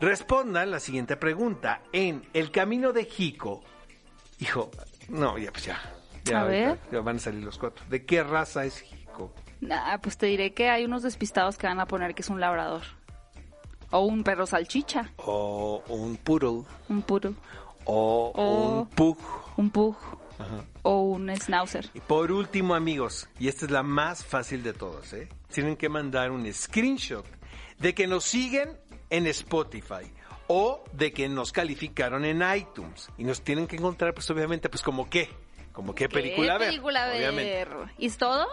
[0.00, 1.80] Respondan la siguiente pregunta.
[1.94, 3.64] En El Camino de Jico,
[4.38, 4.70] hijo,
[5.08, 5.80] no, ya pues ya.
[6.24, 6.78] Ya, A ver.
[6.90, 7.86] ya- ya van a salir los cuatro.
[7.88, 9.32] ¿De qué raza es Jico?
[9.62, 12.38] Nah, pues te diré que hay unos despistados que van a poner que es un
[12.38, 12.82] labrador.
[13.90, 15.10] O un perro salchicha.
[15.16, 17.32] O un poodle, Un puro.
[17.88, 19.18] O O- un pug.
[19.56, 19.96] Un pug.
[20.82, 21.90] O un schnauzer.
[21.94, 25.28] Y por último, amigos, y esta es la más fácil de todas, ¿eh?
[25.52, 27.26] Tienen que mandar un screenshot
[27.78, 28.78] de que nos siguen
[29.10, 30.12] en Spotify
[30.46, 33.08] o de que nos calificaron en iTunes.
[33.18, 35.28] Y nos tienen que encontrar, pues obviamente, pues como qué,
[35.72, 36.68] como qué película ¿Qué ver.
[36.68, 37.68] película ver?
[37.98, 38.46] ¿Y es todo?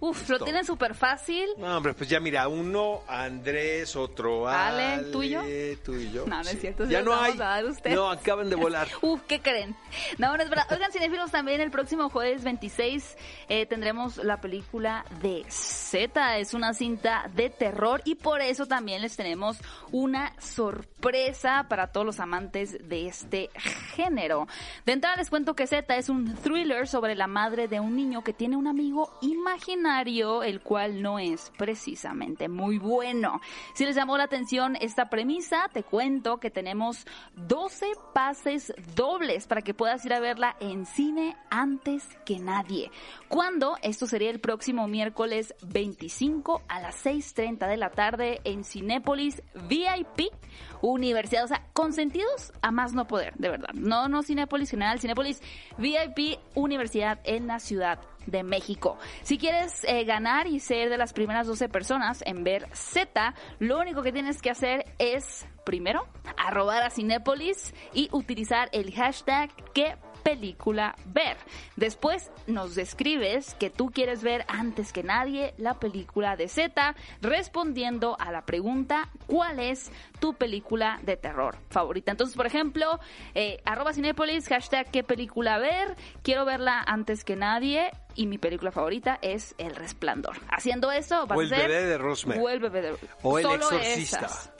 [0.00, 1.48] Uf, lo tienen súper fácil.
[1.56, 5.42] No, hombre, pues ya mira, uno Andrés, otro Ale, Ale, ¿tú y yo?
[5.84, 6.26] tú y yo.
[6.26, 6.58] No, no es Sí.
[6.58, 7.32] cierto, sí Ya no hay.
[7.32, 7.64] a dar.
[7.90, 8.88] No, acaban de volar.
[9.02, 9.74] Uf, ¿qué creen?
[10.18, 10.66] No, no es verdad.
[10.70, 13.16] Oigan, cinefilos, también el próximo jueves 26
[13.48, 16.38] eh, tendremos la película de Z.
[16.38, 19.58] Es una cinta de terror y por eso también les tenemos
[19.92, 23.50] una sorpresa para todos los amantes de este
[23.94, 24.46] género.
[24.86, 28.22] De entrada les cuento que Z es un thriller sobre la madre de un niño
[28.22, 33.40] que tiene un amigo imaginario, el cual no es precisamente muy bueno.
[33.74, 39.60] Si les llamó la atención esta premisa, te cuento que tenemos 12 pases dobles para
[39.60, 42.90] que puedas ir a verla en cine antes que nadie.
[43.28, 43.76] ¿Cuándo?
[43.82, 50.32] Esto sería el próximo miércoles 25 a las 6.30 de la tarde en Cinépolis VIP
[50.80, 51.44] Universidad.
[51.44, 53.74] O sea, consentidos a más no poder, de verdad.
[53.74, 55.42] No, no Cinépolis general, Cinépolis
[55.76, 58.98] VIP Universidad en la Ciudad de México.
[59.22, 63.78] Si quieres eh, ganar y ser de las primeras 12 personas en ver Z, lo
[63.78, 66.06] único que tienes que hacer es, primero,
[66.36, 71.36] arrobar a Cinépolis y utilizar el hashtag que película ver.
[71.76, 78.16] Después nos describes que tú quieres ver antes que nadie la película de Z, respondiendo
[78.18, 82.10] a la pregunta ¿cuál es tu película de terror favorita?
[82.10, 82.98] Entonces, por ejemplo,
[83.34, 88.72] eh, arroba Cinépolis, hashtag qué película ver, quiero verla antes que nadie y mi película
[88.72, 90.36] favorita es El Resplandor.
[90.48, 92.40] Haciendo eso, vas O a ser- bebé de Rosemary.
[92.40, 94.18] O El bebé de O El Solo Exorcista.
[94.20, 94.50] esas.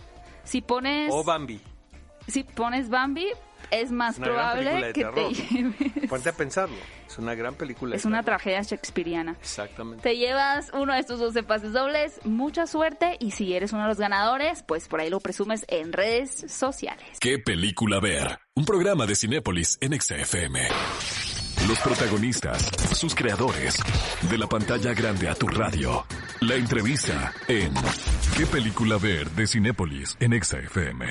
[0.45, 1.61] Si pones O Bambi.
[2.29, 3.29] si pones Bambi,
[3.81, 5.15] es más una probable que terror.
[5.15, 6.09] te lleves.
[6.09, 6.77] Ponte a pensarlo.
[7.07, 7.95] Es una gran película.
[7.97, 8.39] Es una terror.
[8.41, 9.37] tragedia shakespeariana.
[9.41, 10.03] Exactamente.
[10.03, 13.89] Te llevas uno de estos 12 pases dobles, mucha suerte y si eres uno de
[13.89, 17.05] los ganadores, pues por ahí lo presumes en redes sociales.
[17.21, 18.39] ¿Qué película ver?
[18.55, 20.61] Un programa de Cinépolis en XFM.
[21.69, 22.63] Los protagonistas,
[22.95, 23.79] sus creadores,
[24.29, 26.05] de la pantalla grande a tu radio.
[26.41, 27.73] La entrevista en
[28.37, 29.31] ¿Qué película ver?
[29.31, 31.07] de Cinépolis en XFM.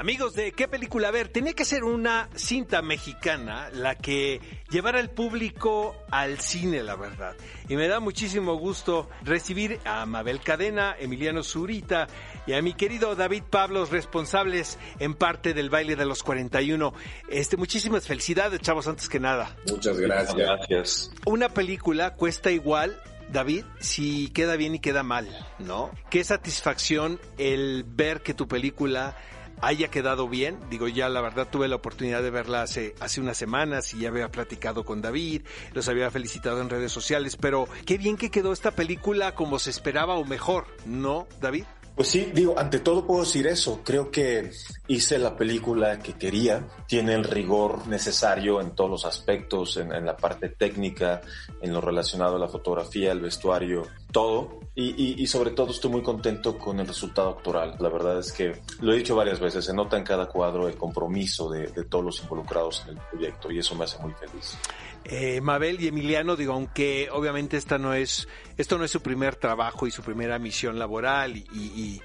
[0.00, 5.10] Amigos de qué película ver, tenía que ser una cinta mexicana la que llevara al
[5.10, 7.36] público al cine, la verdad.
[7.68, 12.06] Y me da muchísimo gusto recibir a Mabel Cadena, Emiliano Zurita
[12.46, 16.94] y a mi querido David Pablos, responsables en parte del baile de los 41.
[17.28, 19.54] Este, muchísimas felicidades, chavos, antes que nada.
[19.68, 20.34] Muchas gracias.
[20.34, 21.12] Gracias.
[21.26, 22.98] Una película cuesta igual,
[23.30, 25.90] David, si queda bien y queda mal, ¿no?
[26.08, 29.14] Qué satisfacción el ver que tu película
[29.62, 30.58] haya quedado bien.
[30.70, 34.08] Digo, ya la verdad tuve la oportunidad de verla hace, hace unas semanas y ya
[34.08, 35.42] había platicado con David,
[35.72, 39.70] los había felicitado en redes sociales, pero qué bien que quedó esta película como se
[39.70, 41.64] esperaba o mejor, ¿no, David?
[42.00, 43.82] Pues sí, digo, ante todo puedo decir eso.
[43.84, 44.52] Creo que
[44.88, 46.66] hice la película que quería.
[46.86, 51.20] Tiene el rigor necesario en todos los aspectos, en, la parte técnica,
[51.60, 56.56] en lo relacionado a la fotografía, el vestuario todo y, sobre todo estoy muy contento
[56.56, 57.76] con el resultado actoral.
[57.78, 60.76] La verdad es que lo he dicho varias veces, se nota en cada cuadro el
[60.76, 64.56] compromiso de, todos los involucrados en el proyecto y eso me hace muy feliz.
[65.04, 69.36] Eh, Mabel y Emiliano, digo, aunque obviamente esta no es, esto no es su primer
[69.36, 72.00] trabajo y su primera misión laboral y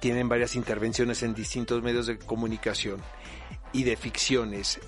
[0.00, 3.00] tienen varias intervenciones en distintos medios de comunicación
[3.72, 4.80] y de ficciones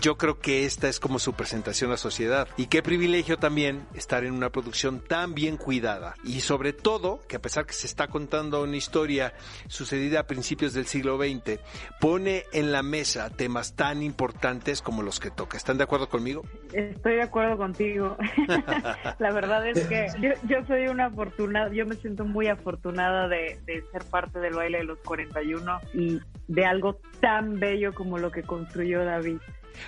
[0.00, 2.48] yo creo que esta es como su presentación a la sociedad.
[2.56, 6.14] Y qué privilegio también estar en una producción tan bien cuidada.
[6.24, 9.32] Y sobre todo, que a pesar que se está contando una historia
[9.68, 11.60] sucedida a principios del siglo XX,
[12.00, 15.56] pone en la mesa temas tan importantes como los que toca.
[15.56, 16.42] ¿Están de acuerdo conmigo?
[16.72, 18.16] Estoy de acuerdo contigo.
[19.18, 20.06] la verdad es que
[20.48, 24.78] yo, soy una afortunada, yo me siento muy afortunada de, de ser parte del baile
[24.78, 29.38] de los 41 y de algo tan bello como lo que construyó David.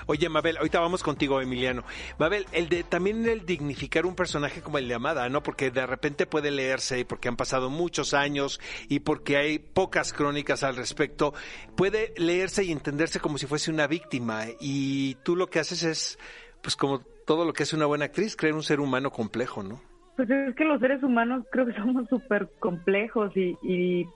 [0.06, 1.84] Oye, Mabel, ahorita vamos contigo, Emiliano.
[2.18, 5.42] Mabel, el de también el dignificar un personaje como el de Amada, ¿no?
[5.42, 10.12] Porque de repente puede leerse y porque han pasado muchos años y porque hay pocas
[10.12, 11.34] crónicas al respecto,
[11.76, 16.18] puede leerse y entenderse como si fuese una víctima y tú lo que haces es
[16.62, 19.80] pues como todo lo que es una buena actriz, crear un ser humano complejo, ¿no?
[20.16, 24.06] Pues es que los seres humanos creo que somos súper complejos y, y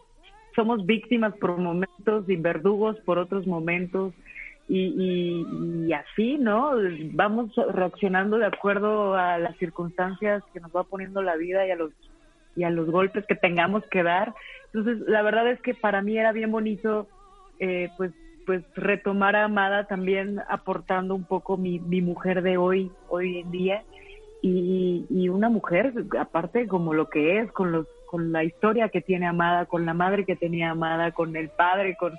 [0.56, 4.12] somos víctimas por momentos y verdugos por otros momentos
[4.74, 6.72] y, así, ¿no?
[7.12, 11.76] Vamos reaccionando de acuerdo a las circunstancias que nos va poniendo la vida y a
[11.76, 11.92] los
[12.54, 14.34] y a los golpes que tengamos que dar.
[14.72, 17.06] Entonces, la verdad es que para mí era bien bonito,
[17.58, 18.12] eh, pues,
[18.44, 23.50] pues retomar a Amada también aportando un poco mi, mi mujer de hoy, hoy en
[23.50, 23.84] día,
[24.42, 29.00] y, y una mujer, aparte como lo que es, con los, con la historia que
[29.00, 32.18] tiene Amada, con la madre que tenía Amada, con el padre, con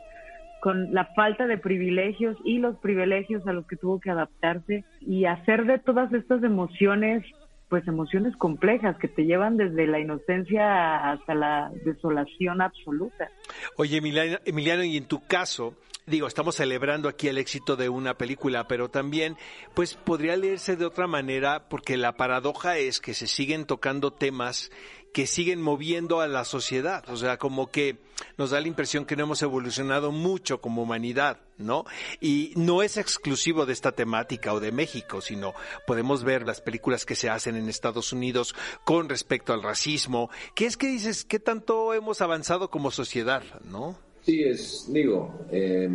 [0.63, 5.25] con la falta de privilegios y los privilegios a los que tuvo que adaptarse y
[5.25, 7.25] hacer de todas estas emociones
[7.67, 13.29] pues emociones complejas que te llevan desde la inocencia hasta la desolación absoluta.
[13.75, 18.13] Oye, Emiliano, Emiliano, y en tu caso, digo, estamos celebrando aquí el éxito de una
[18.13, 19.35] película, pero también,
[19.73, 24.71] pues podría leerse de otra manera, porque la paradoja es que se siguen tocando temas
[25.13, 27.07] que siguen moviendo a la sociedad.
[27.07, 27.97] O sea, como que
[28.37, 31.85] nos da la impresión que no hemos evolucionado mucho como humanidad, ¿no?
[32.19, 35.53] Y no es exclusivo de esta temática o de México, sino
[35.85, 40.31] podemos ver las películas que se hacen en Estados Unidos con respecto al racismo.
[40.55, 41.23] ¿Qué es que dices?
[41.23, 43.95] ¿Qué tanto hemos avanzado como sociedad, no?
[44.21, 45.89] Sí, es, digo, eh,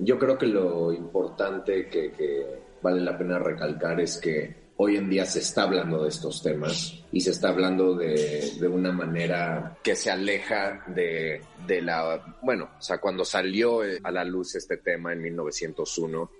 [0.00, 2.46] yo creo que lo importante que, que
[2.80, 6.94] vale la pena recalcar es que hoy en día se está hablando de estos temas
[7.12, 12.70] y se está hablando de, de una manera que se aleja de, de, la, bueno,
[12.78, 16.30] o sea, cuando salió a la luz este tema en 1901,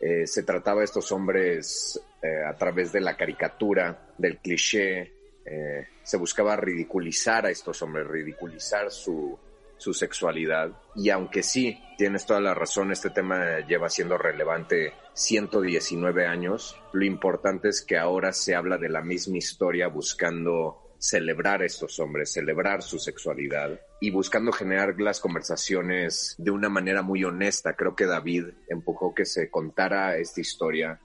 [0.00, 5.12] eh, se trataba de estos hombres eh, a través de la caricatura, del cliché,
[5.44, 9.38] eh, se buscaba ridiculizar a estos hombres, ridiculizar su,
[9.82, 10.70] su sexualidad.
[10.94, 17.04] Y aunque sí, tienes toda la razón, este tema lleva siendo relevante 119 años, lo
[17.04, 22.32] importante es que ahora se habla de la misma historia buscando celebrar a estos hombres,
[22.32, 27.74] celebrar su sexualidad y buscando generar las conversaciones de una manera muy honesta.
[27.74, 31.00] Creo que David empujó que se contara esta historia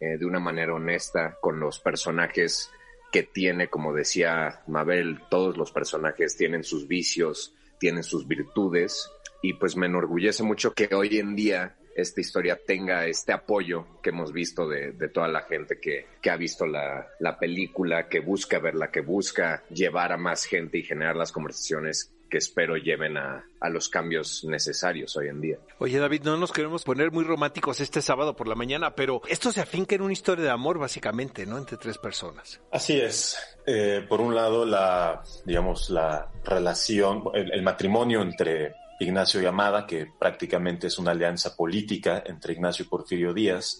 [0.00, 2.70] eh, de una manera honesta con los personajes
[3.12, 9.10] que tiene, como decía Mabel, todos los personajes tienen sus vicios, tienen sus virtudes
[9.42, 14.10] y pues me enorgullece mucho que hoy en día esta historia tenga este apoyo que
[14.10, 18.60] hemos visto de, toda la gente que, que ha visto la, la, película, que busca
[18.60, 23.44] verla, que busca llevar a más gente y generar las conversaciones que espero lleven a,
[23.60, 25.58] a, los cambios necesarios hoy en día.
[25.78, 29.52] Oye David, no nos queremos poner muy románticos este sábado por la mañana, pero esto
[29.52, 31.58] se afinca en una historia de amor básicamente, ¿no?
[31.58, 32.58] Entre tres personas.
[32.70, 33.36] Así es.
[33.66, 40.06] Eh, por un lado, la, digamos, la relación, el, matrimonio entre Ignacio y Amada, que
[40.18, 43.78] prácticamente es una alianza política entre Ignacio y Porfirio Díaz.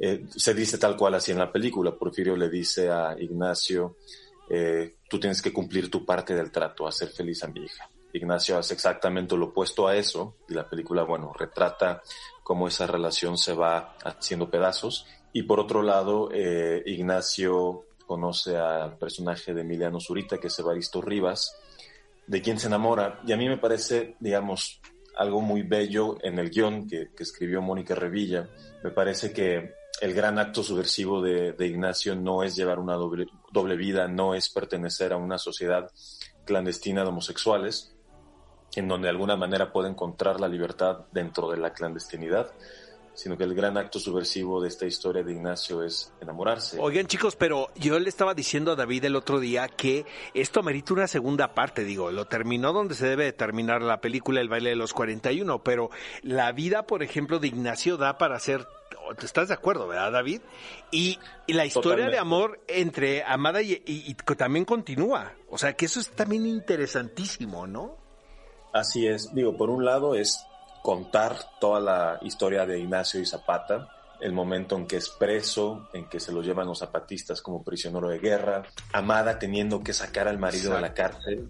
[0.00, 1.94] Eh, se dice tal cual así en la película.
[1.94, 3.96] Porfirio le dice a Ignacio,
[4.48, 7.88] eh, tú tienes que cumplir tu parte del trato, hacer feliz a mi hija.
[8.12, 12.02] Ignacio hace exactamente lo opuesto a eso y la película, bueno, retrata
[12.42, 15.06] cómo esa relación se va haciendo pedazos.
[15.32, 21.58] Y por otro lado, Ignacio conoce al personaje de Emiliano Zurita, que es Evaristo Rivas,
[22.26, 23.20] de quien se enamora.
[23.26, 24.80] Y a mí me parece, digamos,
[25.16, 28.48] algo muy bello en el guion que, escribió Mónica Revilla.
[28.82, 33.76] Me parece que el gran acto subversivo de, Ignacio no es llevar una doble, doble,
[33.76, 35.90] vida, no es pertenecer a una sociedad
[36.44, 37.94] clandestina de homosexuales,
[38.74, 42.52] en donde de alguna manera puede encontrar la libertad dentro de la clandestinidad,
[43.14, 46.76] sino que el gran acto subversivo de esta historia de Ignacio es enamorarse.
[46.78, 50.04] Oigan chicos, pero yo le estaba diciendo a David el otro día que
[50.34, 54.50] esto merita una segunda parte, digo, lo terminó donde se debe terminar la película El
[54.50, 55.90] baile de los 41, pero
[56.22, 58.66] la vida, por ejemplo, de Ignacio da para hacer
[59.22, 60.40] ¿Estás de acuerdo, verdad, David?
[60.90, 65.32] Y, la historia de amor entre Amada y, y, también continúa.
[65.48, 67.96] O sea, que eso es también interesantísimo, ¿no?
[68.72, 69.34] Así es.
[69.34, 70.44] Digo, por un lado es
[70.82, 76.06] contar toda la historia de Ignacio y Zapata, el momento en que es preso, en
[76.06, 80.38] que se lo llevan los zapatistas como prisionero de guerra, Amada teniendo que sacar al
[80.38, 81.48] marido de la cárcel,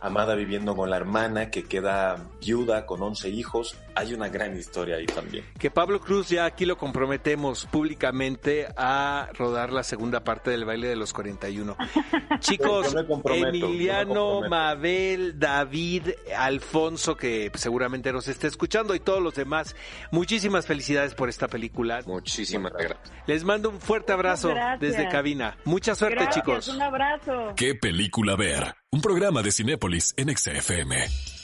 [0.00, 3.76] Amada viviendo con la hermana que queda viuda con 11 hijos.
[3.94, 5.44] Hay una gran historia ahí también.
[5.58, 10.88] Que Pablo Cruz ya aquí lo comprometemos públicamente a rodar la segunda parte del baile
[10.88, 11.76] de los 41.
[12.40, 12.94] Chicos,
[13.24, 19.74] Emiliano, Mabel, David, Alfonso, que seguramente nos esté escuchando y todos los demás,
[20.10, 23.00] muchísimas felicidades por esta película Muchísimas gracias.
[23.26, 25.56] Les mando un fuerte abrazo desde cabina.
[25.64, 26.68] Mucha suerte, chicos.
[26.68, 27.54] Un abrazo.
[27.56, 28.74] ¿Qué película ver?
[28.90, 31.37] Un programa de Cinépolis en XFM.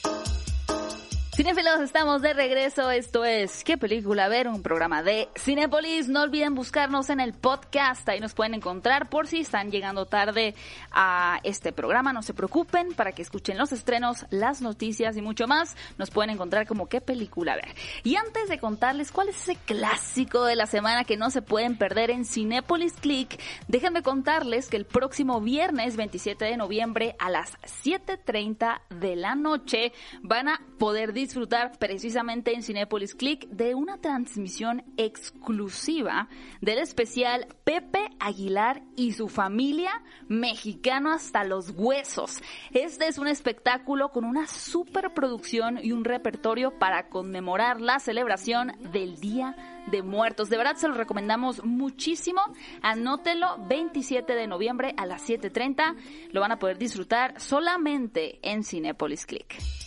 [1.35, 2.93] Cinefilos, estamos de regreso.
[2.93, 4.47] Esto es ¿Qué película ver?
[4.47, 6.09] Un programa de Cinepolis.
[6.09, 8.09] No olviden buscarnos en el podcast.
[8.09, 10.55] Ahí nos pueden encontrar por si están llegando tarde
[10.93, 12.12] a este programa.
[12.12, 15.76] No se preocupen para que escuchen los estrenos, las noticias y mucho más.
[15.99, 17.74] Nos pueden encontrar como ¿Qué película ver?
[18.05, 21.76] Y antes de contarles cuál es ese clásico de la semana que no se pueden
[21.76, 27.59] perder en Cinepolis Click, déjenme contarles que el próximo viernes 27 de noviembre a las
[27.82, 31.24] 7.30 de la noche van a poder disfrutar
[31.79, 36.29] precisamente en Cinepolis Click de una transmisión exclusiva
[36.61, 42.43] del especial Pepe Aguilar y su familia mexicano hasta los huesos.
[42.72, 49.20] Este es un espectáculo con una superproducción y un repertorio para conmemorar la celebración del
[49.20, 49.57] Día
[49.91, 50.51] de Muertos.
[50.51, 52.41] De verdad se lo recomendamos muchísimo.
[52.83, 55.97] Anótelo 27 de noviembre a las 7:30.
[56.33, 59.84] Lo van a poder disfrutar solamente en Cinepolis Click.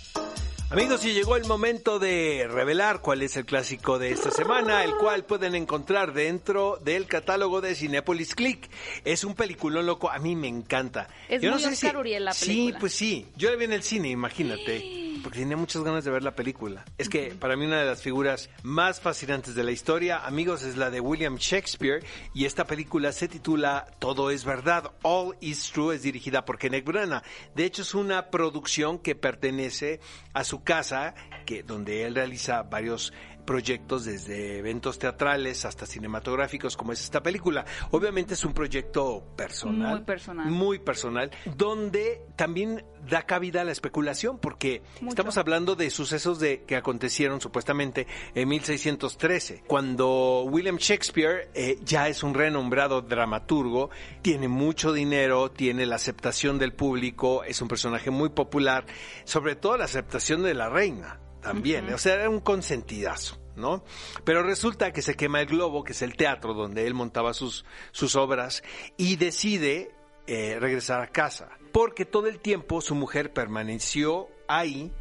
[0.70, 4.95] Amigos, y llegó el momento de revelar cuál es el clásico de esta semana, el
[4.95, 8.70] cual pueden encontrar dentro del catálogo de Cinepolis Click.
[9.05, 11.07] Es un peliculón loco, a mí me encanta.
[11.30, 11.86] Es Yo no sé si...
[11.86, 12.34] la película.
[12.34, 13.28] Sí, pues sí.
[13.38, 16.86] Yo la vi en el cine, imagínate porque tenía muchas ganas de ver la película.
[16.97, 20.78] Es que para mí una de las figuras más fascinantes de la historia, amigos, es
[20.78, 22.03] la de William Shakespeare
[22.34, 26.86] y esta película se titula Todo es verdad, All is True, es dirigida por Kenneth
[26.86, 27.24] Branagh.
[27.55, 29.99] De hecho es una producción que pertenece
[30.34, 31.15] a su casa,
[31.45, 33.13] que donde él realiza varios
[33.47, 37.65] proyectos desde eventos teatrales hasta cinematográficos como es esta película.
[37.91, 39.91] Obviamente es un proyecto personal.
[39.91, 40.51] Muy personal.
[40.51, 46.63] Muy personal, donde también da cabida a la especulación porque estamos hablando de sucesos de
[46.63, 53.89] que acontecieron supuestamente en 1613, cuando William Shakespeare eh, ya es un renombrado dramaturgo,
[54.21, 58.85] tiene mucho dinero, tiene la aceptación del público, es un personaje muy popular,
[59.23, 63.39] sobre todo la aceptación de la reina también, o sea, era un consentidazo.
[63.55, 63.83] ¿no?
[64.23, 67.65] Pero resulta que se quema el globo, que es el teatro donde él montaba sus,
[67.91, 68.63] sus obras,
[68.97, 69.89] y decide
[70.27, 74.91] eh, regresar a casa, porque todo el tiempo su mujer permaneció ahí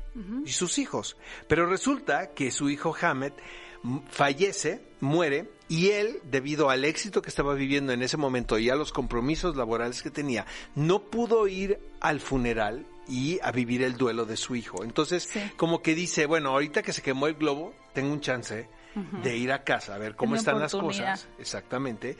[0.46, 1.18] y sus hijos.
[1.48, 3.32] Pero resulta que su hijo Hamed
[4.08, 8.76] fallece, muere, y él, debido al éxito que estaba viviendo en ese momento y a
[8.76, 14.24] los compromisos laborales que tenía, no pudo ir al funeral y a vivir el duelo
[14.24, 14.84] de su hijo.
[14.84, 18.68] Entonces, como que dice, bueno, ahorita que se quemó el globo, tengo un chance
[19.22, 22.16] de ir a casa a ver cómo están las cosas, exactamente,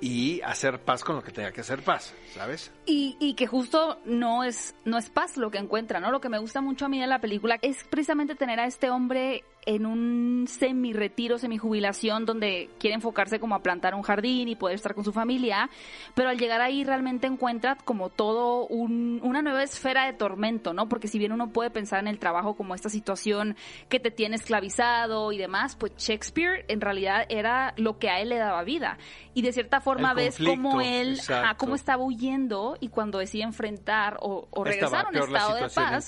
[0.00, 2.70] y hacer paz con lo que tenga que hacer paz, ¿sabes?
[2.84, 6.10] Y, y, que justo no es, no es paz lo que encuentra, ¿no?
[6.10, 8.90] Lo que me gusta mucho a mí de la película es precisamente tener a este
[8.90, 14.76] hombre en un semi-retiro, semi-jubilación, donde quiere enfocarse como a plantar un jardín y poder
[14.76, 15.68] estar con su familia,
[16.14, 20.88] pero al llegar ahí realmente encuentra como todo un, una nueva esfera de tormento, ¿no?
[20.88, 23.56] Porque si bien uno puede pensar en el trabajo como esta situación
[23.88, 28.28] que te tiene esclavizado y demás, pues Shakespeare en realidad era lo que a él
[28.28, 28.98] le daba vida.
[29.34, 31.18] Y de cierta forma ves cómo él,
[31.56, 36.06] cómo estaba huyendo y cuando decide enfrentar o, regresar a un estado de paz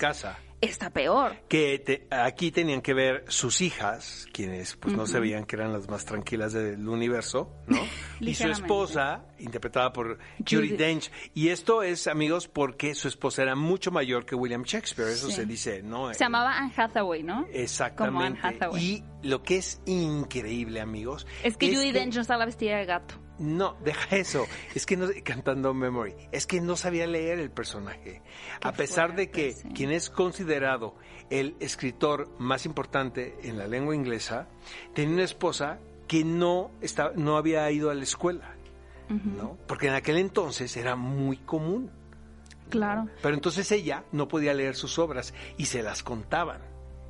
[0.61, 1.36] está peor.
[1.48, 5.88] Que aquí tenían que ver sus hijas, quienes pues no se veían que eran las
[5.88, 7.78] más tranquilas del universo, ¿no?
[8.20, 11.11] y su esposa, interpretada por Judy Dench.
[11.34, 15.46] Y esto es, amigos, porque su esposa era mucho mayor que William Shakespeare, eso se
[15.46, 16.12] dice, ¿no?
[16.12, 17.46] Se llamaba Anne Hathaway, ¿no?
[17.52, 18.12] Exactamente.
[18.12, 18.84] Como Anne Hathaway.
[18.84, 21.26] Y lo que es increíble, amigos.
[21.42, 23.28] Es que Judy Dench no estaba vestida de gato.
[23.39, 24.47] No, deja eso.
[24.74, 28.22] Es que no, cantando Memory, es que no sabía leer el personaje.
[28.61, 30.97] a pesar de que quien es considerado
[31.30, 34.49] el escritor más importante en la lengua inglesa,
[34.95, 38.57] tenía una esposa que no, estaba, no había ido a la escuela,
[39.09, 39.57] ¿no?
[39.66, 41.91] Porque en aquel entonces era muy común.
[42.70, 43.09] Claro.
[43.22, 46.61] Pero entonces ella no podía leer sus obras y se las contaban.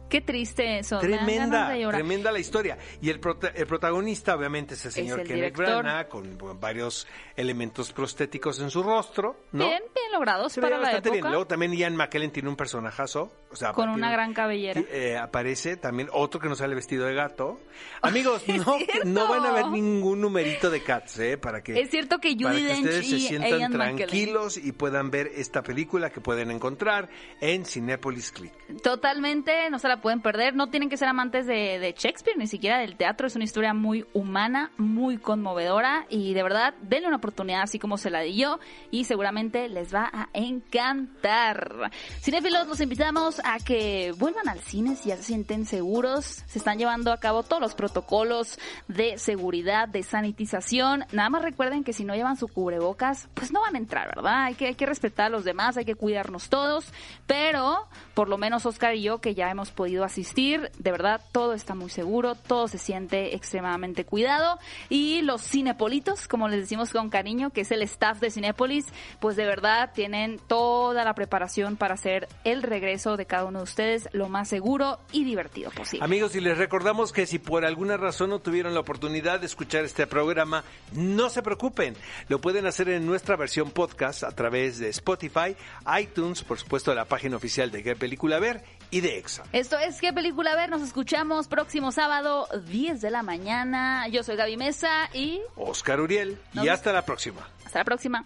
[0.08, 0.98] Qué triste eso.
[0.98, 2.78] Tremenda, tremenda la historia.
[3.00, 3.20] Y el,
[3.54, 7.06] el protagonista, obviamente, es el señor Kenneth Branagh, con varios
[7.36, 9.44] elementos prostéticos en su rostro.
[9.52, 9.66] ¿no?
[9.66, 11.10] Bien, bien logrados para la época.
[11.10, 11.24] Bien.
[11.24, 13.32] Luego también Ian McKellen tiene un personajazo.
[13.50, 14.82] O sea, con una gran cabellera.
[14.90, 17.60] Eh, aparece también otro que no sale vestido de gato.
[18.02, 21.38] Amigos, no, no van a ver ningún numerito de Cats, ¿eh?
[21.38, 26.20] Para que, es cierto que ustedes se sientan tranquilos y puedan ver esta película que
[26.20, 27.08] pueden encontrar
[27.40, 28.52] en Cinepolis Click.
[28.82, 30.54] Totalmente, no se la pueden perder.
[30.54, 33.26] No tienen que ser amantes de, Shakespeare, ni siquiera del teatro.
[33.26, 37.98] Es una historia muy humana, muy conmovedora y de verdad, denle una oportunidad así como
[37.98, 38.58] se la di yo
[38.90, 41.90] y seguramente les va a encantar.
[42.20, 46.44] Cinefilos, los invitamos a que vuelvan al cine si ya se sienten seguros.
[46.46, 51.04] Se están llevando a cabo todos los protocolos de seguridad, de sanitización.
[51.12, 54.44] Nada más recuerden que si no llevan su cubrebocas, pues no van a entrar, ¿verdad?
[54.44, 56.92] Hay que, hay que respetar a los demás, hay que cuidarnos todos,
[57.26, 61.74] pero por lo menos Oscar y yo que ya hemos podido De verdad, todo está
[61.74, 64.58] muy seguro, todo se siente extremadamente cuidado.
[64.88, 68.86] Y los cinepolitos, como les decimos con cariño, que es el staff de Cinépolis,
[69.20, 73.64] pues de verdad tienen toda la preparación para hacer el regreso de cada uno de
[73.64, 76.04] ustedes lo más seguro y divertido posible.
[76.04, 79.84] Amigos, y les recordamos que si por alguna razón no tuvieron la oportunidad de escuchar
[79.84, 81.94] este programa, no se preocupen.
[82.28, 85.56] Lo pueden hacer en nuestra versión podcast a través de Spotify,
[86.00, 89.44] iTunes, por supuesto, la página oficial de qué película ver y de EXA.
[89.52, 90.70] Esto es ¿Qué película ver?
[90.70, 94.08] Nos escuchamos próximo sábado, 10 de la mañana.
[94.08, 95.40] Yo soy Gaby Mesa y...
[95.56, 96.38] Oscar Uriel.
[96.54, 97.48] y hasta la próxima.
[97.64, 98.24] Hasta la próxima.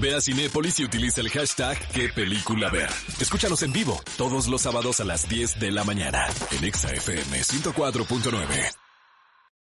[0.00, 2.88] Ve a Cinépolis y utiliza el hashtag ¿Qué película ver?
[3.20, 7.40] Escúchanos en vivo todos los sábados a las 10 de la mañana en EXA FM
[7.40, 8.79] 104.9.